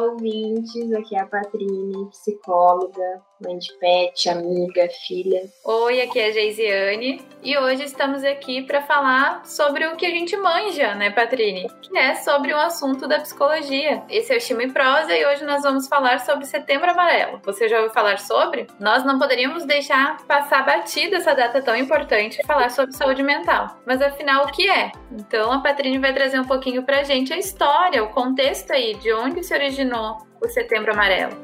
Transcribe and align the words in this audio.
Olá, 0.00 0.12
ouvintes. 0.12 0.90
Aqui 0.94 1.14
é 1.14 1.20
a 1.20 1.26
Patrine, 1.26 2.08
psicóloga, 2.10 3.20
mãe 3.38 3.58
de 3.58 3.70
pet, 3.78 4.30
amiga, 4.30 4.88
filha. 5.06 5.42
Oi, 5.62 6.00
aqui 6.00 6.18
é 6.18 6.28
a 6.28 6.32
Geisiane 6.32 7.22
e 7.42 7.58
hoje 7.58 7.84
estamos 7.84 8.24
aqui 8.24 8.62
para 8.62 8.80
falar 8.80 9.44
sobre 9.44 9.86
o 9.86 9.96
que 9.96 10.06
a 10.06 10.10
gente 10.10 10.34
manja, 10.38 10.94
né, 10.94 11.10
Patrine? 11.10 11.68
Que 11.82 11.98
é 11.98 12.14
sobre 12.14 12.54
um 12.54 12.58
assunto 12.58 13.06
da 13.06 13.20
psicologia. 13.20 14.02
Esse 14.08 14.32
é 14.32 14.38
o 14.38 14.40
Chimo 14.40 14.62
e 14.62 14.72
Prosa 14.72 15.14
e 15.14 15.26
hoje 15.26 15.44
nós 15.44 15.62
vamos 15.62 15.86
falar 15.86 16.20
sobre 16.20 16.46
Setembro 16.46 16.90
Amarelo. 16.90 17.40
Você 17.44 17.68
já 17.68 17.76
ouviu 17.76 17.92
falar 17.92 18.18
sobre? 18.18 18.68
Nós 18.78 19.04
não 19.04 19.18
poderíamos 19.18 19.66
deixar 19.66 20.24
passar 20.26 20.64
batida 20.64 21.16
essa 21.16 21.34
data 21.34 21.60
tão 21.60 21.76
importante 21.76 22.44
falar 22.46 22.70
sobre 22.70 22.94
saúde 22.94 23.22
mental. 23.22 23.76
Mas 23.84 24.00
afinal, 24.00 24.44
o 24.46 24.52
que 24.52 24.68
é? 24.70 24.92
Então 25.12 25.52
a 25.52 25.60
Patrine 25.60 25.98
vai 25.98 26.14
trazer 26.14 26.40
um 26.40 26.46
pouquinho 26.46 26.84
pra 26.84 27.02
gente 27.02 27.34
a 27.34 27.38
história, 27.38 28.02
o 28.02 28.08
contexto 28.08 28.70
aí 28.70 28.94
de 28.94 29.12
onde 29.12 29.42
se 29.42 29.52
originou 29.52 29.89
o 29.94 30.48
Setembro 30.48 30.92
Amarelo. 30.92 31.36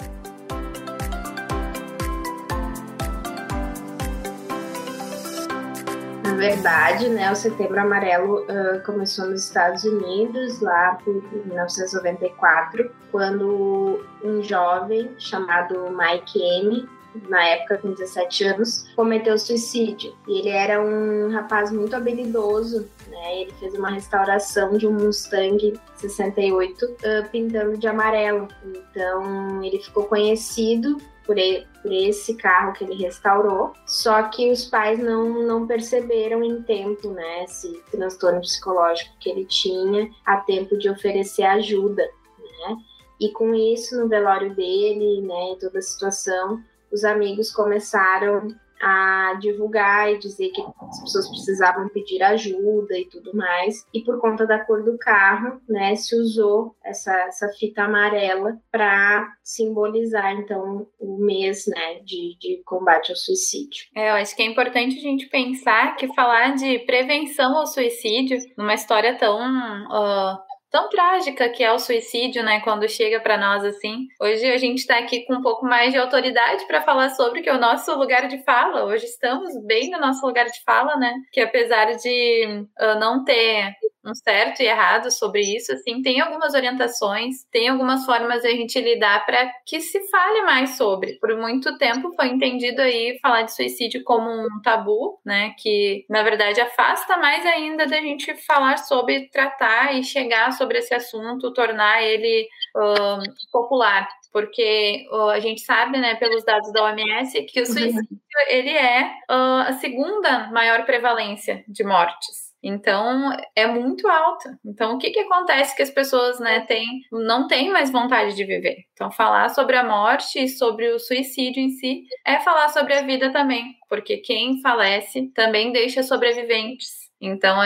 verdade, 6.37 7.09
né, 7.09 7.33
o 7.33 7.35
Setembro 7.35 7.81
Amarelo 7.81 8.43
uh, 8.43 8.85
começou 8.85 9.27
nos 9.27 9.45
Estados 9.45 9.85
Unidos, 9.85 10.61
lá 10.61 10.99
por 11.03 11.15
1994, 11.33 12.91
quando 13.11 14.05
um 14.23 14.43
jovem 14.43 15.11
chamado 15.19 15.89
Mike 15.91 16.39
M 16.39 16.87
na 17.29 17.43
época 17.49 17.79
com 17.79 17.93
17 17.93 18.45
anos, 18.45 18.87
cometeu 18.95 19.39
suicídio. 19.39 20.15
E 20.29 20.41
ele 20.41 20.51
era 20.51 20.81
um 20.81 21.33
rapaz 21.33 21.73
muito 21.73 21.97
habilidoso, 21.97 22.87
né? 23.17 23.41
Ele 23.43 23.53
fez 23.53 23.75
uma 23.75 23.91
restauração 23.91 24.77
de 24.77 24.87
um 24.87 24.93
Mustang 24.93 25.75
68 25.97 26.85
uh, 26.85 27.29
pintando 27.31 27.77
de 27.77 27.89
amarelo. 27.89 28.49
Então 28.65 29.63
ele 29.63 29.79
ficou 29.79 30.05
conhecido 30.05 30.99
por, 31.25 31.37
ele, 31.37 31.67
por 31.83 31.93
esse 31.93 32.35
carro 32.37 32.73
que 32.73 32.85
ele 32.85 32.95
restaurou, 32.95 33.73
só 33.85 34.23
que 34.25 34.51
os 34.51 34.65
pais 34.67 34.99
não, 34.99 35.43
não 35.43 35.67
perceberam 35.67 36.43
em 36.43 36.63
tempo, 36.63 37.11
né, 37.11 37.45
esse 37.45 37.83
transtorno 37.91 38.41
psicológico 38.41 39.13
que 39.19 39.29
ele 39.29 39.45
tinha, 39.45 40.09
a 40.25 40.37
tempo 40.37 40.79
de 40.79 40.89
oferecer 40.89 41.43
ajuda, 41.43 42.03
né? 42.39 42.77
E 43.21 43.31
com 43.31 43.55
isso, 43.55 43.99
no 43.99 44.09
velório 44.09 44.55
dele, 44.55 45.23
né, 45.23 45.57
toda 45.59 45.79
a 45.79 45.83
situação, 45.83 46.63
os 46.93 47.03
amigos 47.03 47.51
começaram 47.51 48.55
a 48.81 49.35
divulgar 49.41 50.13
e 50.13 50.19
dizer 50.19 50.51
que 50.51 50.61
as 50.61 51.01
pessoas 51.03 51.29
precisavam 51.29 51.89
pedir 51.89 52.23
ajuda 52.23 52.99
e 52.99 53.07
tudo 53.07 53.35
mais. 53.35 53.87
E 53.93 54.03
por 54.03 54.21
conta 54.21 54.47
da 54.47 54.59
cor 54.59 54.83
do 54.83 54.97
carro, 54.99 55.61
né, 55.69 55.95
se 55.97 56.15
usou 56.15 56.75
essa, 56.85 57.13
essa 57.23 57.49
fita 57.59 57.83
amarela 57.83 58.59
para 58.71 59.27
simbolizar 59.43 60.33
então 60.33 60.87
o 60.99 61.19
mês, 61.19 61.67
né, 61.67 62.01
de, 62.05 62.37
de 62.39 62.63
combate 62.65 63.11
ao 63.11 63.17
suicídio. 63.17 63.87
É, 63.95 64.11
eu 64.11 64.15
acho 64.15 64.35
que 64.35 64.43
é 64.43 64.47
importante 64.47 64.99
a 64.99 65.03
gente 65.03 65.29
pensar 65.29 65.97
que 65.97 66.13
falar 66.15 66.55
de 66.55 66.81
prevenção 66.81 67.57
ao 67.57 67.67
suicídio 67.67 68.39
numa 68.57 68.75
história 68.75 69.17
tão 69.19 69.39
uh, 69.39 70.39
tão 70.77 70.91
trágica 70.91 71.49
que 71.49 71.65
é 71.65 71.73
o 71.73 71.79
suicídio, 71.79 72.43
né, 72.43 72.61
quando 72.61 72.87
chega 72.87 73.19
para 73.19 73.39
nós 73.39 73.65
assim. 73.65 74.09
Hoje 74.21 74.45
a 74.45 74.59
gente 74.59 74.81
está 74.81 74.99
aqui 74.99 75.25
com 75.25 75.37
um 75.37 75.41
pouco 75.41 75.65
mais 75.65 75.91
de 75.91 75.99
autoridade 75.99 76.67
para 76.67 76.83
falar 76.83 77.09
sobre 77.11 77.41
que 77.41 77.49
é 77.49 77.55
o 77.55 77.59
nosso 77.59 77.97
lugar 77.99 78.29
de 78.29 78.45
fala. 78.45 78.85
Hoje 78.85 79.07
estamos 79.07 79.59
bem 79.65 79.89
no 79.89 79.99
nosso 79.99 80.27
lugar 80.27 80.45
de 80.45 80.63
fala, 80.65 80.95
né? 80.97 81.15
Que 81.33 81.41
apesar 81.41 81.93
de 81.97 82.67
uh, 82.79 83.01
não 83.01 83.25
ter 83.25 83.75
um 84.07 84.15
certo 84.15 84.61
e 84.61 84.67
errado 84.67 85.11
sobre 85.11 85.41
isso, 85.41 85.73
assim, 85.73 86.03
tem 86.03 86.21
algumas 86.21 86.55
orientações, 86.55 87.45
tem 87.51 87.69
algumas 87.69 88.05
formas 88.05 88.43
de 88.43 88.49
a 88.49 88.53
gente 88.53 88.81
lidar 88.81 89.25
para 89.27 89.51
que 89.67 89.81
se 89.81 90.01
fale 90.09 90.43
mais 90.43 90.77
sobre. 90.77 91.19
Por 91.19 91.37
muito 91.37 91.77
tempo 91.79 92.13
foi 92.15 92.29
entendido 92.29 92.81
aí 92.81 93.19
falar 93.21 93.43
de 93.43 93.55
suicídio 93.55 94.03
como 94.05 94.31
um 94.31 94.61
tabu, 94.63 95.21
né, 95.25 95.55
que 95.59 96.05
na 96.09 96.23
verdade 96.23 96.61
afasta 96.61 97.17
mais 97.17 97.45
ainda 97.45 97.87
da 97.87 98.01
gente 98.01 98.35
falar 98.47 98.79
sobre, 98.79 99.29
tratar 99.31 99.95
e 99.95 100.05
chegar 100.05 100.53
sobre 100.53 100.79
esse 100.79 100.95
assunto, 100.95 101.53
tornar 101.53 102.03
ele 102.03 102.47
uh, 102.77 103.51
popular 103.51 104.09
porque 104.37 105.07
uh, 105.11 105.31
a 105.31 105.41
gente 105.41 105.63
sabe, 105.63 105.97
né, 105.97 106.15
pelos 106.17 106.45
dados 106.45 106.71
da 106.71 106.85
OMS, 106.85 107.43
que 107.45 107.59
o 107.59 107.63
uhum. 107.63 107.73
suicídio 107.73 108.19
ele 108.49 108.77
é 108.77 109.07
uh, 109.31 109.69
a 109.69 109.73
segunda 109.81 110.51
maior 110.51 110.85
prevalência 110.85 111.65
de 111.67 111.83
mortes. 111.83 112.46
Então, 112.63 113.31
é 113.55 113.67
muito 113.67 114.09
alta. 114.09 114.59
Então, 114.65 114.95
o 114.95 114.99
que, 114.99 115.11
que 115.11 115.21
acontece 115.21 115.77
que 115.77 115.83
as 115.83 115.91
pessoas 115.91 116.41
né, 116.41 116.61
têm, 116.61 117.03
não 117.13 117.47
têm 117.47 117.71
mais 117.71 117.91
vontade 117.91 118.35
de 118.35 118.45
viver? 118.45 118.85
Então, 118.93 119.11
falar 119.11 119.51
sobre 119.51 119.77
a 119.77 119.85
morte 119.85 120.43
e 120.43 120.49
sobre 120.49 120.91
o 120.93 120.99
suicídio 120.99 121.63
em 121.63 121.71
si 121.71 122.05
é 122.27 122.41
falar 122.41 122.69
sobre 122.71 122.95
a 122.95 123.03
vida 123.03 123.31
também, 123.31 123.77
porque 123.89 124.17
quem 124.19 124.61
falece 124.61 125.31
também 125.35 125.73
deixa 125.73 126.03
sobreviventes. 126.03 127.06
Então, 127.21 127.57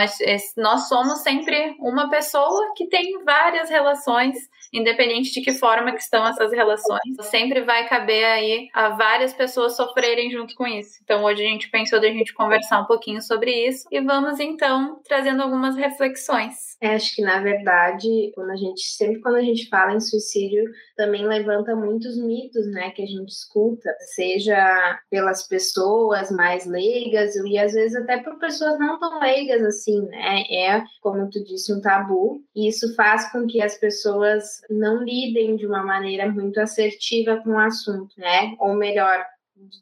nós 0.57 0.87
somos 0.87 1.19
sempre 1.19 1.75
uma 1.79 2.09
pessoa 2.09 2.73
que 2.75 2.87
tem 2.87 3.23
várias 3.23 3.69
relações 3.69 4.37
independente 4.73 5.33
de 5.33 5.41
que 5.41 5.51
forma 5.51 5.91
que 5.91 6.01
estão 6.01 6.25
essas 6.25 6.51
relações, 6.51 7.01
sempre 7.23 7.61
vai 7.61 7.87
caber 7.87 8.23
aí 8.23 8.69
a 8.73 8.89
várias 8.89 9.33
pessoas 9.33 9.75
sofrerem 9.75 10.31
junto 10.31 10.55
com 10.55 10.65
isso. 10.65 10.99
Então 11.03 11.23
hoje 11.23 11.43
a 11.43 11.49
gente 11.49 11.69
pensou 11.69 11.99
da 11.99 12.07
gente 12.07 12.33
conversar 12.33 12.81
um 12.81 12.85
pouquinho 12.85 13.21
sobre 13.21 13.67
isso 13.67 13.87
e 13.91 13.99
vamos 13.99 14.39
então 14.39 15.01
trazendo 15.03 15.41
algumas 15.43 15.75
reflexões. 15.75 16.77
É, 16.79 16.95
acho 16.95 17.15
que 17.15 17.21
na 17.21 17.41
verdade, 17.41 18.31
quando 18.33 18.51
a 18.51 18.55
gente 18.55 18.81
sempre 18.81 19.19
quando 19.19 19.35
a 19.35 19.41
gente 19.41 19.67
fala 19.67 19.93
em 19.93 19.99
suicídio, 19.99 20.63
também 20.95 21.27
levanta 21.27 21.75
muitos 21.75 22.17
mitos, 22.17 22.65
né, 22.71 22.91
que 22.91 23.01
a 23.01 23.05
gente 23.05 23.29
escuta, 23.29 23.89
seja 24.15 24.99
pelas 25.09 25.47
pessoas 25.47 26.31
mais 26.31 26.65
leigas 26.65 27.35
e 27.35 27.57
às 27.57 27.73
vezes 27.73 27.95
até 27.95 28.17
por 28.17 28.39
pessoas 28.39 28.79
não 28.79 28.97
tão 28.99 29.19
leigas 29.19 29.40
assim, 29.67 30.01
né? 30.07 30.43
É, 30.49 30.83
como 31.01 31.29
tu 31.29 31.43
disse, 31.43 31.73
um 31.73 31.81
tabu, 31.81 32.41
e 32.55 32.67
isso 32.67 32.93
faz 32.95 33.31
com 33.31 33.47
que 33.47 33.61
as 33.61 33.77
pessoas 33.77 34.61
não 34.69 35.03
lidem 35.03 35.55
de 35.55 35.65
uma 35.65 35.83
maneira 35.83 36.29
muito 36.29 36.59
assertiva 36.59 37.37
com 37.43 37.51
o 37.51 37.59
assunto, 37.59 38.13
né? 38.17 38.55
Ou 38.59 38.75
melhor, 38.75 39.25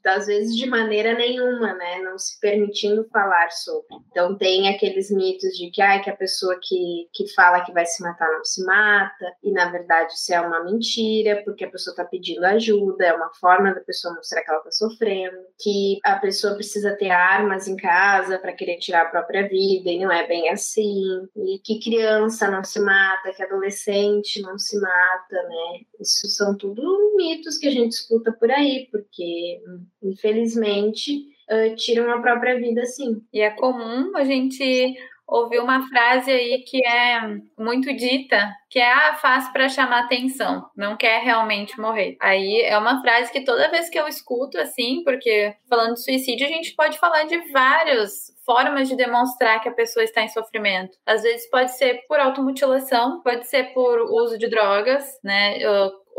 às 0.06 0.28
vezes 0.28 0.56
de 0.56 0.66
maneira 0.66 1.14
nenhuma, 1.14 1.74
né? 1.74 2.00
Não 2.02 2.18
se 2.18 2.40
permitindo 2.40 3.08
falar 3.12 3.50
sobre. 3.52 3.88
Então 4.12 4.38
tem 4.38 4.70
aqueles 4.70 5.12
mitos 5.12 5.50
de 5.58 5.70
que, 5.72 5.82
ah, 5.82 6.00
que 6.00 6.10
a 6.10 6.16
pessoa 6.16 6.58
que, 6.62 7.08
que 7.14 7.28
fala 7.34 7.64
que 7.64 7.72
vai 7.72 7.86
se 7.86 8.02
matar 8.04 8.30
não 8.32 8.44
se 8.44 8.64
mata, 8.66 9.26
e 9.44 9.52
na 9.52 9.70
verdade 9.72 10.14
isso 10.14 10.34
é 10.34 10.42
uma 10.42 10.64
mentira, 10.64 11.42
porque 11.44 11.66
a 11.66 11.70
pessoa 11.70 11.94
está 11.94 12.06
pedindo 12.06 12.44
ajuda, 12.46 13.06
é 13.06 13.14
uma 13.14 13.32
forma 13.40 13.74
da 13.74 13.82
pessoa 13.82 14.14
mostrar 14.16 14.42
que 14.42 14.50
ela 14.50 14.60
está 14.60 14.72
sofrendo, 14.72 15.38
que 15.60 16.00
a 16.04 16.16
pessoa 16.18 16.56
precisa 16.56 16.96
ter 16.96 17.10
armas 17.10 17.68
em 17.68 17.76
casa 17.76 18.40
para 18.40 18.54
querer 18.54 18.78
tirar 18.78 19.04
a 19.04 19.10
própria 19.10 19.48
vida, 19.48 19.90
e 19.90 20.00
não 20.00 20.12
é 20.12 20.28
bem 20.28 20.50
assim, 20.50 21.04
e 21.36 21.60
que 21.64 21.80
criança 21.80 22.50
não 22.50 22.64
se 22.64 22.80
mata, 22.80 23.34
que 23.34 23.44
adolescente 23.44 24.42
não 24.42 24.58
se 24.58 24.80
mata, 24.80 25.44
né? 25.44 25.82
Isso 26.00 26.28
são 26.28 26.56
tudo 26.56 27.16
mitos 27.16 27.58
que 27.58 27.68
a 27.68 27.72
gente 27.72 27.92
escuta 27.92 28.32
por 28.32 28.50
aí, 28.50 28.88
porque 28.92 29.62
infelizmente, 30.02 31.26
uh, 31.50 31.76
tiram 31.76 32.12
a 32.12 32.22
própria 32.22 32.58
vida 32.58 32.86
sim. 32.86 33.22
E 33.34 33.42
é 33.42 33.50
comum 33.52 34.16
a 34.16 34.24
gente 34.24 34.96
ouvir 35.30 35.60
uma 35.60 35.88
frase 35.88 36.32
aí 36.32 36.64
que 36.68 36.86
é 36.86 37.22
muito 37.58 37.94
dita, 37.94 38.50
que 38.70 38.80
é 38.80 38.92
ah, 38.92 39.14
faz 39.16 39.52
para 39.52 39.70
chamar 39.70 40.06
atenção, 40.06 40.66
não 40.76 40.98
quer 40.98 41.22
realmente 41.22 41.80
morrer. 41.80 42.18
Aí 42.20 42.62
é 42.62 42.78
uma 42.78 43.02
frase 43.02 43.32
que 43.32 43.42
toda 43.42 43.70
vez 43.70 43.90
que 43.90 44.00
eu 44.00 44.08
escuto 44.08 44.58
assim, 44.58 45.04
porque 45.04 45.56
falando 45.70 45.94
de 45.94 46.04
suicídio, 46.04 46.48
a 46.48 46.50
gente 46.50 46.76
pode 46.76 46.98
falar 46.98 47.24
de 47.24 47.38
várias 47.52 48.36
formas 48.46 48.90
de 48.90 48.96
demonstrar 48.96 49.62
que 49.62 49.70
a 49.70 49.74
pessoa 49.74 50.04
está 50.04 50.24
em 50.24 50.30
sofrimento. 50.30 50.98
Às 51.06 51.22
vezes 51.22 51.50
pode 51.50 51.78
ser 51.78 52.06
por 52.08 52.20
automutilação, 52.20 53.22
pode 53.22 53.48
ser 53.48 53.74
por 53.74 54.02
uso 54.02 54.38
de 54.38 54.50
drogas, 54.50 55.06
né? 55.24 55.60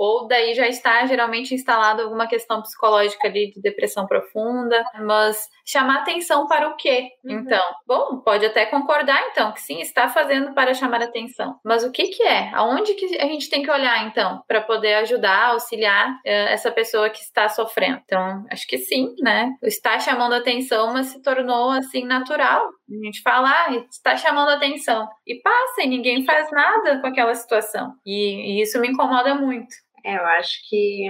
Ou 0.00 0.26
daí 0.26 0.54
já 0.54 0.66
está 0.66 1.04
geralmente 1.04 1.54
instalado 1.54 2.00
alguma 2.00 2.26
questão 2.26 2.62
psicológica 2.62 3.28
ali 3.28 3.50
de 3.50 3.60
depressão 3.60 4.06
profunda, 4.06 4.82
mas 4.98 5.46
chamar 5.62 5.98
atenção 5.98 6.48
para 6.48 6.68
o 6.70 6.76
quê? 6.76 7.10
Uhum. 7.22 7.40
Então, 7.40 7.62
bom, 7.86 8.16
pode 8.24 8.46
até 8.46 8.64
concordar 8.64 9.22
então 9.30 9.52
que 9.52 9.60
sim, 9.60 9.78
está 9.78 10.08
fazendo 10.08 10.54
para 10.54 10.72
chamar 10.72 11.02
atenção, 11.02 11.60
mas 11.62 11.84
o 11.84 11.92
que 11.92 12.08
que 12.08 12.22
é? 12.22 12.50
Aonde 12.54 12.94
que 12.94 13.14
a 13.20 13.26
gente 13.26 13.50
tem 13.50 13.62
que 13.62 13.70
olhar 13.70 14.06
então 14.06 14.42
para 14.48 14.62
poder 14.62 14.94
ajudar, 14.94 15.50
auxiliar 15.50 16.18
eh, 16.24 16.50
essa 16.50 16.72
pessoa 16.72 17.10
que 17.10 17.20
está 17.20 17.50
sofrendo? 17.50 18.00
Então, 18.02 18.46
acho 18.50 18.66
que 18.66 18.78
sim, 18.78 19.14
né? 19.20 19.52
Está 19.62 19.98
chamando 19.98 20.32
atenção, 20.32 20.94
mas 20.94 21.08
se 21.08 21.20
tornou 21.20 21.72
assim 21.72 22.06
natural. 22.06 22.62
A 22.88 23.04
gente 23.04 23.20
fala, 23.20 23.50
ah, 23.50 23.84
está 23.90 24.16
chamando 24.16 24.48
atenção 24.48 25.06
e 25.26 25.40
passa 25.42 25.82
e 25.82 25.86
ninguém 25.86 26.24
faz 26.24 26.50
nada 26.50 27.00
com 27.02 27.06
aquela 27.06 27.34
situação. 27.34 27.92
E, 28.04 28.56
e 28.58 28.62
isso 28.62 28.80
me 28.80 28.88
incomoda 28.88 29.34
muito. 29.34 29.68
É, 30.04 30.16
eu 30.16 30.24
acho 30.26 30.68
que 30.68 31.08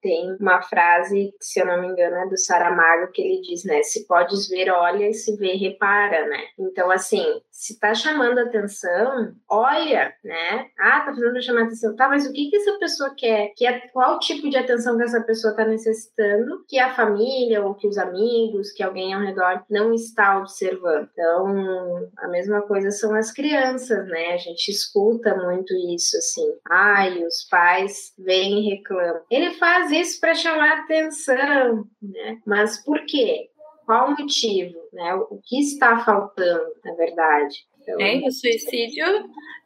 tem 0.00 0.36
uma 0.40 0.62
frase, 0.62 1.32
se 1.40 1.60
eu 1.60 1.66
não 1.66 1.80
me 1.80 1.88
engano, 1.88 2.16
é 2.16 2.28
do 2.28 2.38
Saramago, 2.38 3.10
que 3.12 3.22
ele 3.22 3.40
diz, 3.40 3.64
né? 3.64 3.82
Se 3.82 4.06
podes 4.06 4.48
ver, 4.48 4.70
olha, 4.70 5.08
e 5.08 5.14
se 5.14 5.36
vê, 5.36 5.54
repara, 5.54 6.26
né? 6.26 6.44
Então, 6.58 6.90
assim, 6.90 7.24
se 7.50 7.78
tá 7.78 7.94
chamando 7.94 8.38
atenção, 8.38 9.34
olha, 9.48 10.14
né? 10.22 10.66
Ah, 10.78 11.00
tá 11.00 11.12
fazendo 11.14 11.42
chamar 11.42 11.62
atenção. 11.64 11.96
Tá, 11.96 12.08
mas 12.08 12.26
o 12.26 12.32
que 12.32 12.50
que 12.50 12.56
essa 12.56 12.78
pessoa 12.78 13.14
quer? 13.16 13.52
Que 13.56 13.66
é, 13.66 13.80
qual 13.92 14.18
tipo 14.18 14.48
de 14.48 14.56
atenção 14.56 14.96
que 14.96 15.02
essa 15.02 15.20
pessoa 15.22 15.54
tá 15.54 15.64
necessitando 15.64 16.64
que 16.68 16.78
a 16.78 16.94
família 16.94 17.64
ou 17.64 17.74
que 17.74 17.88
os 17.88 17.98
amigos, 17.98 18.72
que 18.72 18.82
alguém 18.82 19.12
ao 19.12 19.20
redor 19.20 19.64
não 19.68 19.92
está 19.92 20.38
observando? 20.38 21.08
Então, 21.12 22.08
a 22.18 22.28
mesma 22.28 22.62
coisa 22.62 22.90
são 22.90 23.14
as 23.14 23.32
crianças, 23.32 24.06
né? 24.06 24.34
A 24.34 24.38
gente 24.38 24.68
escuta 24.68 25.34
muito 25.34 25.74
isso, 25.94 26.16
assim. 26.16 26.46
Ai, 26.70 27.24
os 27.24 27.46
pais 27.50 28.12
vêm 28.28 28.58
e 28.58 28.70
reclamam. 28.76 29.22
Ele 29.30 29.54
faz 29.54 29.90
isso 29.90 30.20
para 30.20 30.34
chamar 30.34 30.80
atenção, 30.80 31.86
né? 32.02 32.38
Mas 32.46 32.76
por 32.84 33.06
quê? 33.06 33.48
Qual 33.86 34.08
o 34.08 34.10
motivo? 34.10 34.76
Né? 34.92 35.14
O 35.14 35.40
que 35.42 35.58
está 35.60 35.98
faltando, 36.04 36.74
na 36.84 36.92
verdade? 36.92 37.66
Então, 37.94 38.06
é, 38.06 38.16
o 38.26 38.30
suicídio 38.30 39.06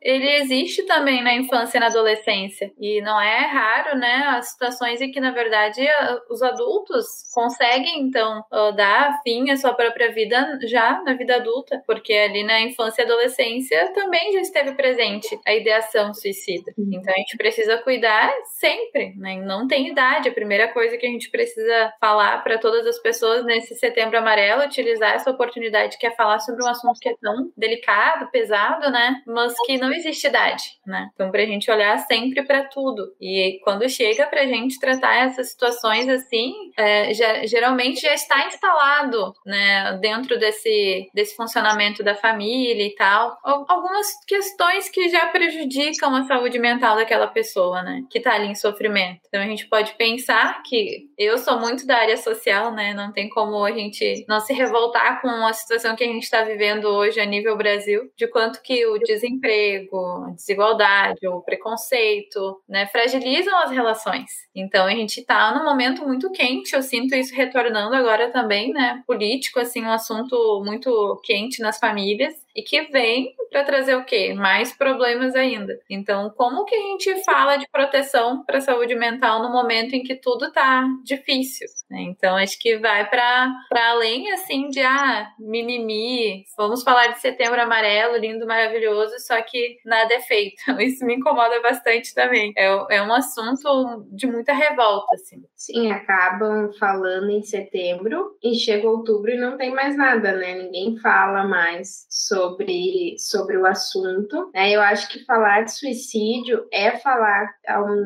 ele 0.03 0.29
existe 0.39 0.83
também 0.83 1.23
na 1.23 1.35
infância 1.35 1.79
e 1.79 1.81
na 1.81 1.87
adolescência. 1.87 2.73
E 2.79 3.01
não 3.01 3.21
é 3.21 3.47
raro, 3.47 3.97
né, 3.97 4.25
as 4.37 4.51
situações 4.51 5.01
em 5.01 5.13
que, 5.13 5.21
na 5.21 5.31
verdade, 5.31 5.81
os 6.29 6.43
adultos 6.43 7.07
conseguem, 7.33 8.01
então, 8.01 8.43
dar 8.75 9.21
fim 9.23 9.51
à 9.51 9.57
sua 9.57 9.73
própria 9.75 10.11
vida 10.13 10.59
já 10.65 11.01
na 11.03 11.15
vida 11.15 11.37
adulta, 11.37 11.81
porque 11.87 12.13
ali 12.13 12.43
na 12.43 12.61
infância 12.61 13.03
e 13.03 13.05
adolescência 13.05 13.93
também 13.93 14.33
já 14.33 14.41
esteve 14.41 14.73
presente 14.73 15.39
a 15.47 15.55
ideação 15.55 16.13
suicida. 16.13 16.73
Então, 16.77 17.15
a 17.15 17.19
gente 17.19 17.37
precisa 17.37 17.79
cuidar 17.79 18.33
sempre, 18.59 19.15
né? 19.17 19.37
Não 19.37 19.69
tem 19.69 19.89
idade. 19.89 20.29
A 20.29 20.33
primeira 20.33 20.69
coisa 20.69 20.97
que 20.97 21.07
a 21.07 21.11
gente 21.11 21.31
precisa 21.31 21.93
falar 22.01 22.43
para 22.43 22.59
todas 22.59 22.87
as 22.87 22.99
pessoas 22.99 23.45
nesse 23.45 23.77
setembro 23.77 24.19
amarelo, 24.19 24.65
utilizar 24.65 25.15
essa 25.15 25.31
oportunidade 25.31 25.97
que 25.97 26.07
é 26.07 26.11
falar 26.11 26.41
sobre 26.41 26.65
um 26.65 26.69
assunto 26.69 26.99
que 26.99 27.09
é 27.09 27.15
tão 27.21 27.53
delicado, 27.57 28.12
pesado, 28.31 28.91
né, 28.91 29.23
mas 29.27 29.55
que 29.67 29.79
não 29.79 29.93
existe 29.93 30.27
idade, 30.27 30.65
né? 30.87 31.11
Então, 31.15 31.31
para 31.31 31.43
a 31.43 31.47
gente 31.47 31.71
olhar 31.71 31.99
sempre 31.99 32.43
para 32.45 32.65
tudo. 32.65 33.15
E 33.21 33.61
quando 33.65 33.89
chega 33.89 34.27
para 34.27 34.43
a 34.43 34.47
gente 34.47 34.79
tratar 34.79 35.27
essas 35.27 35.51
situações 35.51 36.09
assim, 36.09 36.53
é, 36.77 37.13
já, 37.15 37.47
geralmente 37.47 38.01
já 38.01 38.15
está 38.15 38.47
instalado, 38.47 39.35
né, 39.45 39.99
dentro 40.01 40.39
desse, 40.39 41.09
desse 41.15 41.37
funcionamento 41.37 42.03
da 42.03 42.15
família 42.15 42.87
e 42.87 42.95
tal, 42.95 43.39
algumas 43.43 44.07
questões 44.27 44.89
que 44.89 45.09
já 45.09 45.27
prejudicam 45.27 46.15
a 46.15 46.25
saúde 46.25 46.59
mental 46.59 46.97
daquela 46.97 47.27
pessoa, 47.27 47.83
né, 47.83 48.03
que 48.11 48.19
está 48.19 48.35
ali 48.35 48.49
em 48.49 48.55
sofrimento. 48.55 49.21
Então, 49.27 49.41
a 49.41 49.47
gente 49.47 49.67
pode 49.67 49.95
pensar 49.95 50.63
que 50.63 51.09
eu 51.19 51.39
sou 51.39 51.59
muito 51.59 51.87
da 51.87 51.99
área 51.99 52.17
social, 52.17 52.73
né? 52.73 52.95
Não 52.95 53.13
tem 53.13 53.29
como 53.29 53.65
a 53.65 53.73
gente 53.73 54.25
não 54.29 54.41
se 54.41 54.53
revoltar 54.53 55.21
com 55.21 55.29
a 55.29 55.53
situação 55.53 55.97
que 55.97 56.05
a 56.05 56.07
gente 56.07 56.25
está 56.25 56.43
vivendo 56.43 56.87
hoje 56.87 57.21
a 57.21 57.25
nível 57.25 57.57
Brasil, 57.57 57.92
de 58.17 58.27
quanto 58.29 58.63
que 58.63 58.87
o 58.87 58.99
desemprego, 58.99 60.27
a 60.29 60.31
desigualdade, 60.31 61.27
o 61.27 61.41
preconceito, 61.41 62.61
né, 62.69 62.87
fragilizam 62.87 63.57
as 63.59 63.71
relações. 63.71 64.31
Então 64.55 64.87
a 64.87 64.91
gente 64.91 65.21
está 65.21 65.55
num 65.55 65.65
momento 65.65 66.07
muito 66.07 66.31
quente, 66.31 66.75
eu 66.75 66.83
sinto 66.83 67.15
isso 67.15 67.35
retornando 67.35 67.95
agora 67.95 68.31
também, 68.31 68.73
né? 68.73 69.03
Político, 69.07 69.59
assim, 69.59 69.83
um 69.83 69.91
assunto 69.91 70.63
muito 70.65 71.21
quente 71.25 71.61
nas 71.61 71.79
famílias 71.79 72.35
e 72.55 72.63
que 72.63 72.83
vem 72.83 73.35
para 73.51 73.65
trazer 73.65 73.95
o 73.95 74.05
quê? 74.05 74.35
Mais 74.35 74.73
problemas 74.73 75.35
ainda. 75.35 75.79
Então, 75.89 76.31
como 76.37 76.65
que 76.65 76.75
a 76.75 76.81
gente 76.81 77.23
fala 77.25 77.57
de 77.57 77.67
proteção 77.71 78.43
para 78.45 78.59
a 78.59 78.63
saúde 78.63 78.95
mental 78.95 79.43
no 79.43 79.53
momento 79.53 79.95
em 79.95 80.03
que 80.03 80.15
tudo 80.15 80.47
está 80.47 80.85
difícil? 81.05 81.67
Né? 81.91 82.03
Então, 82.03 82.37
acho 82.37 82.59
que 82.59 82.79
vai 82.79 83.09
para 83.09 83.53
além 83.71 84.33
assim 84.33 84.69
de 84.69 84.81
ah, 84.81 85.29
mimimi, 85.39 86.45
vamos 86.57 86.83
falar 86.83 87.09
de 87.09 87.21
setembro 87.21 87.61
amarelo, 87.61 88.17
lindo, 88.17 88.47
maravilhoso, 88.47 89.15
só 89.21 89.41
que 89.43 89.79
nada 89.85 90.15
é 90.15 90.21
feito. 90.21 90.63
Isso 90.81 91.05
me 91.05 91.15
incomoda 91.15 91.61
bastante 91.61 92.15
também. 92.15 92.53
É, 92.57 92.97
é 92.97 93.03
um 93.03 93.13
assunto 93.13 94.07
de 94.11 94.27
muita 94.27 94.53
revolta, 94.53 95.15
assim. 95.15 95.43
Sim, 95.55 95.91
acabam 95.91 96.73
falando 96.79 97.31
em 97.31 97.43
setembro 97.43 98.37
e 98.43 98.55
chega 98.55 98.89
outubro 98.89 99.31
e 99.31 99.37
não 99.37 99.57
tem 99.57 99.71
mais 99.73 99.97
nada, 99.97 100.33
né? 100.33 100.55
Ninguém 100.55 100.97
fala 100.99 101.45
mais 101.45 102.07
sobre 102.09 102.42
sobre, 102.43 103.17
sobre 103.19 103.57
o 103.57 103.67
assunto. 103.67 104.51
Né? 104.53 104.73
Eu 104.73 104.81
acho 104.81 105.09
que 105.09 105.25
falar 105.25 105.63
de 105.63 105.73
suicídio 105.73 106.67
é 106.73 106.99
falar 106.99 107.55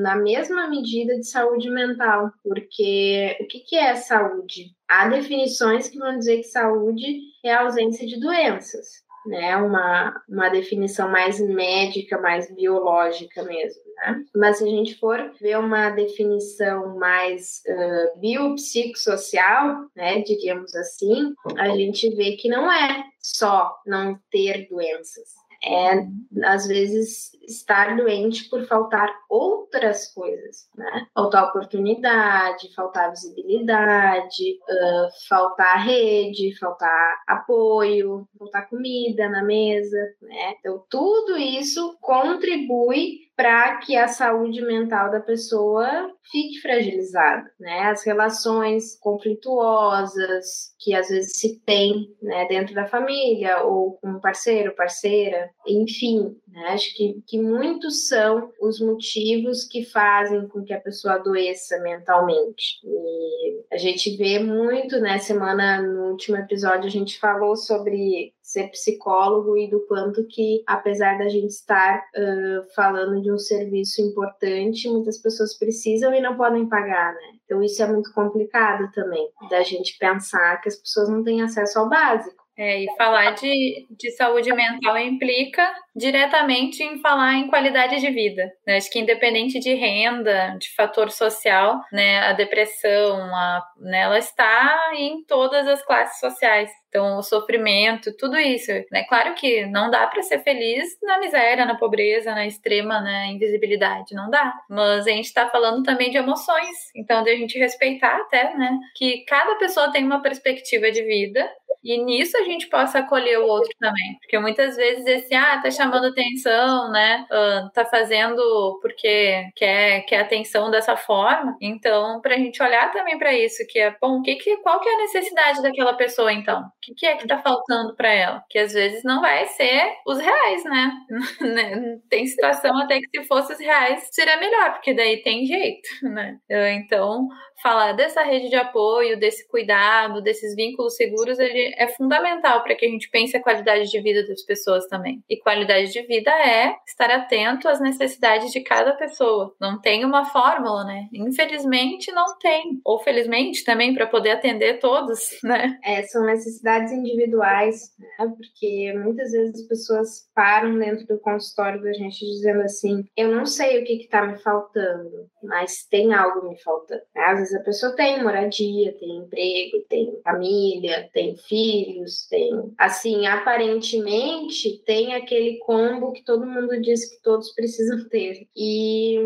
na 0.01 0.17
mesma 0.17 0.69
medida 0.69 1.17
de 1.17 1.27
saúde 1.27 1.71
mental, 1.71 2.31
porque 2.43 3.37
o 3.41 3.47
que, 3.47 3.61
que 3.61 3.77
é 3.77 3.95
saúde? 3.95 4.75
Há 4.89 5.09
definições 5.09 5.89
que 5.89 5.99
vão 5.99 6.19
dizer 6.19 6.39
que 6.39 6.45
saúde 6.45 7.21
é 7.45 7.53
a 7.53 7.63
ausência 7.63 8.07
de 8.07 8.21
doenças, 8.21 9.05
né? 9.27 9.57
Uma, 9.57 10.23
uma 10.29 10.49
definição 10.49 11.11
mais 11.11 11.41
médica, 11.41 12.21
mais 12.21 12.53
biológica 12.55 13.43
mesmo. 13.43 13.83
Né? 13.97 14.25
Mas 14.35 14.59
se 14.59 14.65
a 14.65 14.67
gente 14.67 14.99
for 14.99 15.33
ver 15.41 15.59
uma 15.59 15.91
definição 15.91 16.99
mais 16.99 17.63
uh, 17.67 18.19
biopsicossocial, 18.21 19.87
né, 19.95 20.21
diríamos 20.21 20.75
assim, 20.75 21.35
a 21.57 21.69
gente 21.71 22.15
vê 22.15 22.33
que 22.37 22.49
não 22.49 22.71
é 22.71 23.05
só 23.21 23.75
não 23.87 24.19
ter 24.31 24.69
doenças. 24.69 25.46
É, 25.65 26.07
às 26.45 26.67
vezes, 26.67 27.33
estar 27.49 27.97
doente 27.97 28.49
por 28.49 28.67
faltar 28.67 29.13
outras 29.29 30.13
coisas, 30.13 30.69
né? 30.77 31.07
Faltar 31.15 31.45
oportunidade, 31.45 32.75
faltar 32.75 33.11
visibilidade, 33.11 34.59
uh, 34.69 35.29
faltar 35.29 35.85
rede, 35.85 36.57
faltar 36.59 37.23
apoio, 37.27 38.29
faltar 38.39 38.69
comida 38.69 39.29
na 39.29 39.43
mesa, 39.43 39.99
né? 40.23 40.55
Então, 40.59 40.85
tudo 40.91 41.37
isso 41.37 41.97
contribui 42.01 43.26
para 43.37 43.77
que 43.79 43.95
a 43.97 44.09
saúde 44.09 44.63
mental 44.63 45.11
da 45.11 45.21
pessoa 45.21 46.11
fique 46.31 46.59
fragilizada, 46.61 47.49
né? 47.61 47.83
As 47.83 48.05
relações 48.05 48.99
conflituosas 48.99 50.75
que 50.81 50.95
às 50.95 51.09
vezes 51.09 51.39
se 51.39 51.61
tem, 51.61 52.15
né, 52.23 52.47
dentro 52.47 52.75
da 52.75 52.87
família 52.87 53.63
ou 53.63 53.99
com 53.99 54.19
parceiro, 54.21 54.75
parceira, 54.75 55.51
enfim, 55.67 56.35
né? 56.49 56.69
Acho 56.69 56.95
que, 56.97 57.23
que 57.27 57.39
muitos 57.39 58.09
são 58.09 58.51
os 58.61 58.81
motivos 58.81 59.65
que 59.65 59.85
fazem 59.85 60.49
com 60.49 60.65
que 60.65 60.73
a 60.73 60.81
pessoa 60.81 61.15
adoeça 61.15 61.79
mentalmente. 61.81 62.81
E 62.85 63.67
a 63.71 63.77
gente 63.77 64.17
vê 64.17 64.39
muito, 64.39 64.99
né? 64.99 65.19
Semana, 65.19 65.83
no 65.83 66.11
último 66.11 66.39
episódio, 66.39 66.87
a 66.87 66.91
gente 66.91 67.19
falou 67.19 67.55
sobre 67.55 68.33
ser 68.57 68.71
psicólogo 68.71 69.57
e 69.57 69.69
do 69.69 69.81
quanto 69.87 70.27
que, 70.27 70.63
apesar 70.67 71.19
da 71.19 71.29
gente 71.29 71.51
estar 71.51 71.99
uh, 71.99 72.75
falando 72.75 73.21
de 73.21 73.31
um 73.31 73.39
serviço 73.39 74.01
importante, 74.01 74.89
muitas 74.89 75.21
pessoas 75.21 75.59
precisam 75.59 76.15
e 76.15 76.21
não 76.21 76.37
podem 76.37 76.67
pagar, 76.67 77.13
né? 77.15 77.37
Então 77.45 77.63
isso 77.63 77.83
é 77.83 77.87
muito 77.87 78.13
complicado 78.15 78.91
também, 78.93 79.29
da 79.51 79.63
gente 79.63 79.99
pensar 79.99 80.61
que 80.61 80.69
as 80.69 80.77
pessoas 80.77 81.09
não 81.09 81.23
têm 81.23 81.43
acesso 81.43 81.79
ao 81.79 81.89
básico. 81.89 82.46
É, 82.59 82.83
e 82.83 82.87
falar 82.97 83.33
de, 83.33 83.87
de 83.91 84.11
saúde 84.13 84.53
mental 84.53 84.97
implica 84.97 85.75
diretamente 85.95 86.83
em 86.83 86.99
falar 87.01 87.35
em 87.35 87.49
qualidade 87.49 88.01
de 88.01 88.11
vida. 88.11 88.51
Né? 88.67 88.77
Acho 88.77 88.91
que 88.91 88.99
independente 88.99 89.59
de 89.59 89.75
renda, 89.75 90.57
de 90.59 90.75
fator 90.75 91.11
social, 91.11 91.81
né, 91.93 92.19
a 92.21 92.33
depressão, 92.33 93.19
a, 93.35 93.63
né, 93.79 94.01
ela 94.01 94.19
está 94.19 94.93
em 94.95 95.25
todas 95.25 95.67
as 95.67 95.83
classes 95.83 96.21
sociais. 96.21 96.71
Então, 96.89 97.19
o 97.19 97.23
sofrimento, 97.23 98.17
tudo 98.17 98.39
isso. 98.39 98.73
Né? 98.91 99.05
Claro 99.09 99.35
que 99.35 99.67
não 99.67 99.91
dá 99.91 100.07
para 100.07 100.23
ser 100.23 100.39
feliz 100.39 100.99
na 101.03 101.19
miséria, 101.19 101.67
na 101.67 101.77
pobreza, 101.77 102.35
na 102.35 102.47
extrema 102.47 103.01
né, 103.01 103.27
invisibilidade, 103.27 104.15
não 104.15 104.31
dá. 104.31 104.55
Mas 104.69 105.07
a 105.07 105.11
gente 105.11 105.27
está 105.27 105.49
falando 105.49 105.83
também 105.83 106.11
de 106.11 106.17
emoções. 106.17 106.77
Então, 106.95 107.23
de 107.23 107.31
a 107.31 107.37
gente 107.37 107.59
respeitar 107.59 108.17
até, 108.17 108.55
né, 108.55 108.79
que 108.95 109.25
cada 109.27 109.57
pessoa 109.57 109.93
tem 109.93 110.05
uma 110.05 110.23
perspectiva 110.23 110.91
de 110.91 111.03
vida 111.03 111.47
e 111.95 112.03
nisso 112.03 112.37
a 112.37 112.43
gente 112.43 112.69
possa 112.69 112.99
acolher 112.99 113.39
o 113.39 113.47
outro 113.47 113.71
também. 113.79 114.19
Porque 114.21 114.39
muitas 114.39 114.77
vezes 114.77 115.07
esse, 115.07 115.35
ah, 115.35 115.61
tá 115.63 115.71
chamando 115.71 116.07
atenção, 116.07 116.91
né? 116.91 117.25
Uh, 117.31 117.71
tá 117.73 117.85
fazendo 117.85 118.79
porque 118.83 119.45
quer, 119.55 120.03
quer 120.03 120.21
atenção 120.21 120.71
dessa 120.71 120.97
forma. 120.97 121.57
Então, 121.61 122.21
pra 122.21 122.37
gente 122.37 122.63
olhar 122.63 122.91
também 122.93 123.19
para 123.19 123.33
isso, 123.33 123.65
que 123.69 123.79
é, 123.79 123.95
bom, 124.01 124.21
que, 124.23 124.35
que, 124.37 124.57
qual 124.59 124.81
que 124.81 124.89
é 124.89 124.95
a 124.95 124.99
necessidade 124.99 125.63
daquela 125.63 125.95
pessoa, 125.95 126.33
então? 126.33 126.65
O 126.91 126.95
que, 126.95 127.07
é 127.07 127.17
que 127.17 127.27
tá 127.27 127.39
faltando 127.39 127.95
para 127.97 128.13
ela? 128.13 128.45
Que 128.49 128.59
às 128.59 128.73
vezes 128.73 129.03
não 129.05 129.21
vai 129.21 129.47
ser 129.47 129.93
os 130.07 130.19
reais, 130.19 130.65
né? 130.65 130.93
né? 131.41 131.99
tem 132.09 132.27
situação 132.27 132.77
até 132.79 133.01
que 133.01 133.09
se 133.21 133.27
fosse 133.27 133.53
os 133.53 133.59
reais 133.59 134.09
seria 134.11 134.37
melhor, 134.39 134.73
porque 134.73 134.95
daí 134.95 135.23
tem 135.23 135.45
jeito, 135.47 135.89
né? 136.03 136.39
Então, 136.49 137.29
falar 137.63 137.93
dessa 137.93 138.23
rede 138.23 138.49
de 138.49 138.57
apoio, 138.57 139.19
desse 139.19 139.49
cuidado, 139.49 140.23
desses 140.23 140.55
vínculos 140.55 140.95
seguros, 140.95 141.39
ele 141.39 141.75
é 141.77 141.89
fundamental 141.89 142.63
para 142.63 142.75
que 142.75 142.85
a 142.85 142.89
gente 142.89 143.09
pense 143.11 143.37
a 143.37 143.43
qualidade 143.43 143.91
de 143.91 144.01
vida 144.01 144.27
das 144.27 144.43
pessoas 144.45 144.87
também. 144.87 145.23
E 145.29 145.39
qualidade 145.39 145.93
de 145.93 146.03
vida 146.03 146.31
é 146.31 146.75
estar 146.87 147.11
atento 147.11 147.69
às 147.69 147.81
necessidades 147.81 148.53
de 148.53 148.61
cada 148.61 148.93
pessoa. 148.93 149.55
Não 149.61 149.81
tem 149.81 150.05
uma 150.05 150.25
fórmula, 150.27 150.85
né? 150.85 151.09
Infelizmente 151.13 152.13
não 152.13 152.39
tem. 152.39 152.81
Ou 152.85 152.99
felizmente 153.01 153.65
também 153.65 153.95
para 153.95 154.07
poder 154.07 154.31
atender 154.31 154.79
todos, 154.79 155.39
né? 155.43 155.79
É, 155.85 156.03
são 156.03 156.25
necessidades 156.25 156.76
individuais, 156.93 157.95
né? 157.99 158.35
Porque 158.37 158.93
muitas 158.99 159.33
vezes 159.33 159.63
as 159.63 159.69
pessoas 159.69 160.31
param 160.35 160.79
dentro 160.79 161.07
do 161.07 161.19
consultório 161.19 161.83
da 161.83 161.93
gente 161.93 162.19
dizendo 162.19 162.63
assim: 162.63 163.05
eu 163.17 163.35
não 163.35 163.47
sei 163.47 163.81
o 163.81 163.85
que 163.85 163.95
está 163.95 164.27
me 164.27 164.39
faltando, 164.39 165.29
mas 165.43 165.87
tem 165.89 166.13
algo 166.15 166.49
me 166.49 166.61
faltando. 166.63 167.03
Às 167.15 167.39
vezes 167.39 167.55
a 167.55 167.63
pessoa 167.63 167.97
tem 167.97 168.23
moradia, 168.23 168.97
tem 168.99 169.19
emprego, 169.19 169.85
tem 169.89 170.21
família, 170.23 171.09
tem 171.13 171.37
filhos, 171.37 172.27
tem. 172.29 172.73
Assim, 172.79 173.27
aparentemente 173.27 174.83
tem 174.85 175.15
aquele 175.15 175.59
combo 175.59 176.13
que 176.13 176.25
todo 176.25 176.47
mundo 176.47 176.81
diz 176.81 177.09
que 177.09 177.23
todos 177.23 177.53
precisam 177.55 178.09
ter. 178.09 178.47
E 178.57 179.19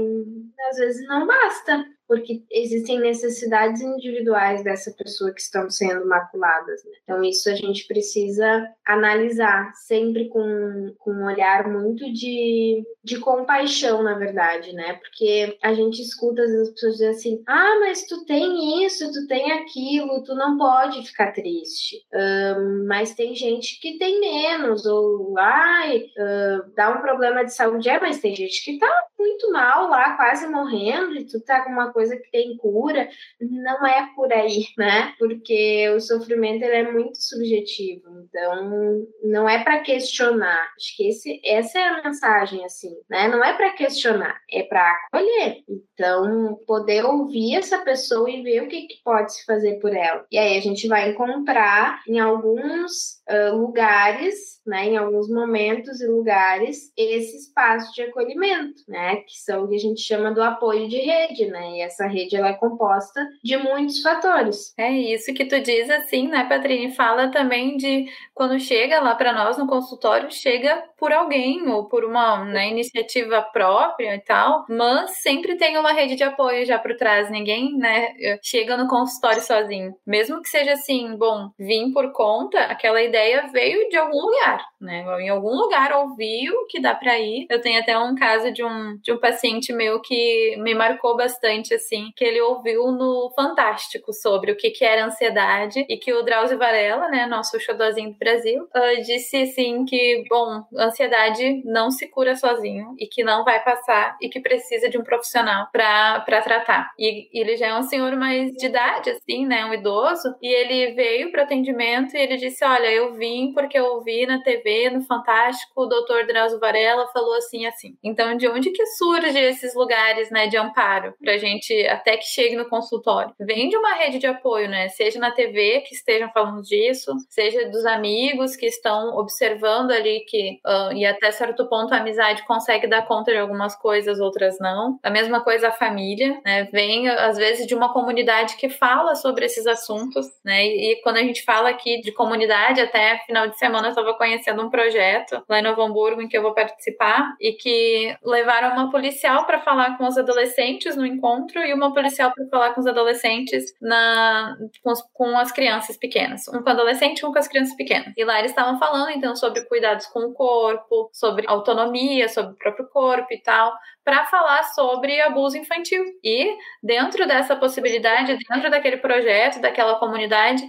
às 0.70 0.76
vezes 0.76 1.06
não 1.06 1.26
basta 1.26 1.84
porque 2.10 2.42
existem 2.50 2.98
necessidades 2.98 3.80
individuais 3.80 4.64
dessa 4.64 4.90
pessoa 4.90 5.32
que 5.32 5.40
estão 5.40 5.70
sendo 5.70 6.04
maculadas. 6.08 6.84
Né? 6.84 6.90
Então, 7.04 7.22
isso 7.22 7.48
a 7.48 7.54
gente 7.54 7.86
precisa 7.86 8.66
analisar, 8.84 9.70
sempre 9.76 10.28
com, 10.28 10.92
com 10.98 11.12
um 11.12 11.26
olhar 11.26 11.68
muito 11.68 12.12
de, 12.12 12.82
de 13.04 13.16
compaixão, 13.20 14.02
na 14.02 14.14
verdade, 14.14 14.72
né? 14.72 14.94
Porque 14.94 15.56
a 15.62 15.72
gente 15.72 16.02
escuta 16.02 16.42
as 16.42 16.70
pessoas 16.70 16.94
dizer 16.94 17.10
assim: 17.10 17.44
ah, 17.46 17.78
mas 17.78 18.04
tu 18.04 18.24
tem 18.24 18.84
isso, 18.84 19.12
tu 19.12 19.28
tem 19.28 19.52
aquilo, 19.52 20.24
tu 20.24 20.34
não 20.34 20.58
pode 20.58 21.06
ficar 21.06 21.30
triste. 21.30 22.04
Um, 22.12 22.86
mas 22.88 23.14
tem 23.14 23.36
gente 23.36 23.80
que 23.80 23.98
tem 23.98 24.18
menos, 24.18 24.84
ou 24.84 25.38
ai, 25.38 25.98
uh, 25.98 26.74
dá 26.74 26.90
um 26.90 27.00
problema 27.00 27.44
de 27.44 27.54
saúde, 27.54 27.88
é, 27.88 28.00
mas 28.00 28.18
tem 28.18 28.34
gente 28.34 28.64
que 28.64 28.80
tá 28.80 29.04
muito 29.16 29.52
mal 29.52 29.88
lá, 29.88 30.16
quase 30.16 30.48
morrendo, 30.48 31.14
e 31.14 31.24
tu 31.24 31.40
tá 31.40 31.62
com 31.62 31.70
uma 31.70 31.92
coisa 31.92 31.99
que 32.08 32.30
tem 32.30 32.56
cura, 32.56 33.08
não 33.40 33.86
é 33.86 34.08
por 34.14 34.32
aí, 34.32 34.66
né? 34.78 35.14
Porque 35.18 35.88
o 35.90 36.00
sofrimento 36.00 36.62
ele 36.62 36.76
é 36.76 36.92
muito 36.92 37.20
subjetivo, 37.20 38.08
então 38.24 39.06
não 39.22 39.48
é 39.48 39.62
para 39.62 39.80
questionar. 39.80 40.70
Acho 40.76 40.96
que 40.96 41.08
esse, 41.08 41.40
essa 41.44 41.78
é 41.78 41.88
a 41.88 42.02
mensagem, 42.02 42.64
assim, 42.64 42.94
né? 43.08 43.28
Não 43.28 43.44
é 43.44 43.56
para 43.56 43.72
questionar, 43.72 44.40
é 44.50 44.62
para 44.62 44.90
acolher. 45.06 45.62
Então, 45.68 46.58
poder 46.66 47.04
ouvir 47.04 47.56
essa 47.56 47.78
pessoa 47.78 48.30
e 48.30 48.42
ver 48.42 48.62
o 48.62 48.68
que, 48.68 48.86
que 48.86 49.02
pode 49.04 49.34
se 49.34 49.44
fazer 49.44 49.78
por 49.80 49.94
ela. 49.94 50.24
E 50.30 50.38
aí 50.38 50.56
a 50.56 50.60
gente 50.60 50.88
vai 50.88 51.10
encontrar 51.10 52.00
em 52.08 52.18
alguns 52.18 53.20
uh, 53.28 53.56
lugares, 53.56 54.60
né, 54.66 54.86
em 54.86 54.96
alguns 54.96 55.28
momentos 55.28 56.00
e 56.00 56.06
lugares, 56.06 56.92
esse 56.96 57.36
espaço 57.36 57.92
de 57.94 58.02
acolhimento, 58.02 58.82
né, 58.88 59.16
que 59.16 59.36
são 59.44 59.64
o 59.64 59.68
que 59.68 59.74
a 59.74 59.78
gente 59.78 60.00
chama 60.00 60.32
do 60.32 60.42
apoio 60.42 60.88
de 60.88 60.98
rede, 60.98 61.46
né, 61.46 61.78
e 61.78 61.82
essa 61.90 62.06
rede 62.06 62.36
ela 62.36 62.48
é 62.48 62.54
composta 62.54 63.26
de 63.42 63.56
muitos 63.56 64.02
fatores. 64.02 64.72
É 64.78 64.90
isso 64.90 65.34
que 65.34 65.44
tu 65.44 65.60
diz 65.60 65.90
assim, 65.90 66.28
né, 66.28 66.44
Patrine? 66.44 66.94
Fala 66.94 67.30
também 67.30 67.76
de 67.76 68.06
quando 68.34 68.58
chega 68.58 69.00
lá 69.00 69.14
para 69.14 69.32
nós 69.32 69.58
no 69.58 69.66
consultório, 69.66 70.30
chega 70.30 70.82
por 70.96 71.12
alguém 71.12 71.68
ou 71.68 71.88
por 71.88 72.04
uma 72.04 72.44
né, 72.44 72.68
iniciativa 72.68 73.42
própria 73.52 74.14
e 74.14 74.20
tal, 74.20 74.64
mas 74.68 75.22
sempre 75.22 75.56
tem 75.56 75.76
uma 75.76 75.92
rede 75.92 76.16
de 76.16 76.22
apoio 76.22 76.64
já 76.64 76.78
por 76.78 76.96
trás. 76.96 77.30
Ninguém, 77.30 77.76
né, 77.76 78.14
chega 78.42 78.76
no 78.76 78.88
consultório 78.88 79.42
sozinho. 79.42 79.94
Mesmo 80.06 80.40
que 80.40 80.48
seja 80.48 80.72
assim, 80.72 81.16
bom, 81.16 81.50
vim 81.58 81.92
por 81.92 82.12
conta, 82.12 82.60
aquela 82.60 83.02
ideia 83.02 83.46
veio 83.52 83.88
de 83.88 83.96
algum 83.96 84.20
lugar, 84.20 84.64
né? 84.80 85.04
Em 85.20 85.28
algum 85.28 85.54
lugar 85.54 85.92
ouviu 85.92 86.66
que 86.68 86.80
dá 86.80 86.94
para 86.94 87.18
ir. 87.18 87.46
Eu 87.50 87.60
tenho 87.60 87.80
até 87.80 87.98
um 87.98 88.14
caso 88.14 88.52
de 88.52 88.64
um, 88.64 88.98
de 89.02 89.12
um 89.12 89.18
paciente 89.18 89.72
meu 89.72 90.00
que 90.00 90.56
me 90.58 90.74
marcou 90.74 91.16
bastante, 91.16 91.74
assim, 91.80 92.12
que 92.16 92.24
ele 92.24 92.40
ouviu 92.40 92.92
no 92.92 93.32
Fantástico 93.34 94.12
sobre 94.12 94.52
o 94.52 94.56
que, 94.56 94.70
que 94.70 94.84
era 94.84 95.04
ansiedade 95.04 95.84
e 95.88 95.96
que 95.96 96.12
o 96.12 96.22
Drauzio 96.22 96.58
Varela, 96.58 97.08
né, 97.08 97.26
nosso 97.26 97.58
xodózinho 97.58 98.12
do 98.12 98.18
Brasil, 98.18 98.64
uh, 98.64 99.02
disse, 99.02 99.42
assim, 99.42 99.84
que, 99.84 100.24
bom, 100.28 100.62
ansiedade 100.76 101.62
não 101.64 101.90
se 101.90 102.08
cura 102.08 102.36
sozinho 102.36 102.94
e 102.98 103.06
que 103.06 103.24
não 103.24 103.44
vai 103.44 103.62
passar 103.62 104.16
e 104.20 104.28
que 104.28 104.40
precisa 104.40 104.88
de 104.88 104.98
um 104.98 105.04
profissional 105.04 105.68
para 105.72 106.42
tratar. 106.42 106.90
E, 106.98 107.28
e 107.32 107.40
ele 107.40 107.56
já 107.56 107.68
é 107.68 107.74
um 107.74 107.82
senhor 107.82 108.14
mais 108.16 108.52
de 108.52 108.66
idade, 108.66 109.10
assim, 109.10 109.46
né, 109.46 109.64
um 109.64 109.74
idoso, 109.74 110.34
e 110.40 110.48
ele 110.48 110.94
veio 110.94 111.30
para 111.32 111.42
atendimento 111.42 112.14
e 112.16 112.20
ele 112.20 112.36
disse, 112.36 112.64
olha, 112.64 112.90
eu 112.90 113.14
vim 113.14 113.52
porque 113.52 113.78
eu 113.78 113.84
ouvi 113.86 114.26
na 114.26 114.42
TV, 114.42 114.90
no 114.90 115.02
Fantástico, 115.02 115.82
o 115.82 115.86
doutor 115.86 116.26
Drauzio 116.26 116.60
Varela 116.60 117.08
falou 117.08 117.34
assim, 117.34 117.66
assim. 117.66 117.96
Então, 118.02 118.36
de 118.36 118.48
onde 118.48 118.70
que 118.70 118.86
surge 118.86 119.38
esses 119.38 119.74
lugares, 119.74 120.30
né, 120.30 120.46
de 120.46 120.56
amparo 120.56 121.14
pra 121.20 121.38
gente 121.38 121.69
até 121.86 122.16
que 122.16 122.24
chegue 122.24 122.56
no 122.56 122.68
consultório? 122.68 123.34
Vem 123.38 123.68
de 123.68 123.76
uma 123.76 123.94
rede 123.94 124.18
de 124.18 124.26
apoio, 124.26 124.68
né, 124.68 124.88
seja 124.88 125.18
na 125.18 125.30
TV 125.30 125.82
que 125.86 125.94
estejam 125.94 126.30
falando 126.32 126.62
disso, 126.62 127.14
seja 127.28 127.68
dos 127.68 127.84
amigos 127.84 128.56
que 128.56 128.66
estão 128.66 129.16
observando 129.16 129.90
ali 129.90 130.20
que, 130.20 130.60
uh, 130.66 130.92
e 130.92 131.04
até 131.04 131.30
certo 131.30 131.66
ponto 131.66 131.92
a 131.92 131.98
amizade 131.98 132.44
consegue 132.44 132.86
dar 132.86 133.06
conta 133.06 133.32
de 133.32 133.38
algumas 133.38 133.74
coisas, 133.76 134.20
outras 134.20 134.58
não. 134.58 134.98
A 135.02 135.10
mesma 135.10 135.40
coisa 135.40 135.68
a 135.68 135.72
família, 135.72 136.40
né, 136.44 136.68
vem 136.72 137.08
às 137.08 137.36
vezes 137.36 137.66
de 137.66 137.74
uma 137.74 137.92
comunidade 137.92 138.56
que 138.56 138.68
fala 138.68 139.14
sobre 139.14 139.44
esses 139.46 139.66
assuntos, 139.66 140.26
né, 140.44 140.64
e, 140.64 140.92
e 140.92 141.02
quando 141.02 141.16
a 141.16 141.22
gente 141.22 141.44
fala 141.44 141.68
aqui 141.68 142.00
de 142.00 142.12
comunidade, 142.12 142.80
até 142.80 143.18
final 143.26 143.48
de 143.48 143.58
semana 143.58 143.88
eu 143.88 143.90
estava 143.90 144.14
conhecendo 144.14 144.62
um 144.62 144.70
projeto 144.70 145.42
lá 145.48 145.58
em 145.58 145.62
Novo 145.62 145.82
Hamburgo 145.82 146.22
em 146.22 146.28
que 146.28 146.36
eu 146.36 146.42
vou 146.42 146.54
participar 146.54 147.34
e 147.40 147.52
que 147.52 148.16
levaram 148.24 148.72
uma 148.72 148.90
policial 148.90 149.44
para 149.46 149.60
falar 149.60 149.96
com 149.96 150.06
os 150.06 150.16
adolescentes 150.16 150.96
no 150.96 151.06
encontro 151.06 151.49
e 151.58 151.74
uma 151.74 151.92
policial 151.92 152.32
para 152.34 152.46
falar 152.48 152.74
com 152.74 152.80
os 152.80 152.86
adolescentes 152.86 153.64
na 153.80 154.56
com, 154.82 154.90
os, 154.90 155.02
com, 155.12 155.38
as 155.38 155.50
crianças 155.50 155.96
pequenas, 155.96 156.46
um 156.48 156.62
com 156.62 156.70
adolescente 156.70 157.24
um 157.24 157.32
com 157.32 157.38
as 157.38 157.48
crianças 157.48 157.74
pequenas. 157.76 158.12
E 158.16 158.24
lá 158.24 158.38
eles 158.38 158.52
estavam 158.52 158.78
falando 158.78 159.10
então 159.10 159.34
sobre 159.34 159.64
cuidados 159.66 160.06
com 160.06 160.20
o 160.20 160.32
corpo, 160.32 161.10
sobre 161.12 161.44
autonomia, 161.48 162.28
sobre 162.28 162.52
o 162.52 162.56
próprio 162.56 162.88
corpo 162.88 163.32
e 163.32 163.42
tal, 163.42 163.72
para 164.04 164.24
falar 164.26 164.62
sobre 164.64 165.20
abuso 165.20 165.56
infantil. 165.56 166.04
E 166.22 166.56
dentro 166.82 167.26
dessa 167.26 167.56
possibilidade, 167.56 168.38
dentro 168.48 168.70
daquele 168.70 168.98
projeto, 168.98 169.60
daquela 169.60 169.98
comunidade, 169.98 170.62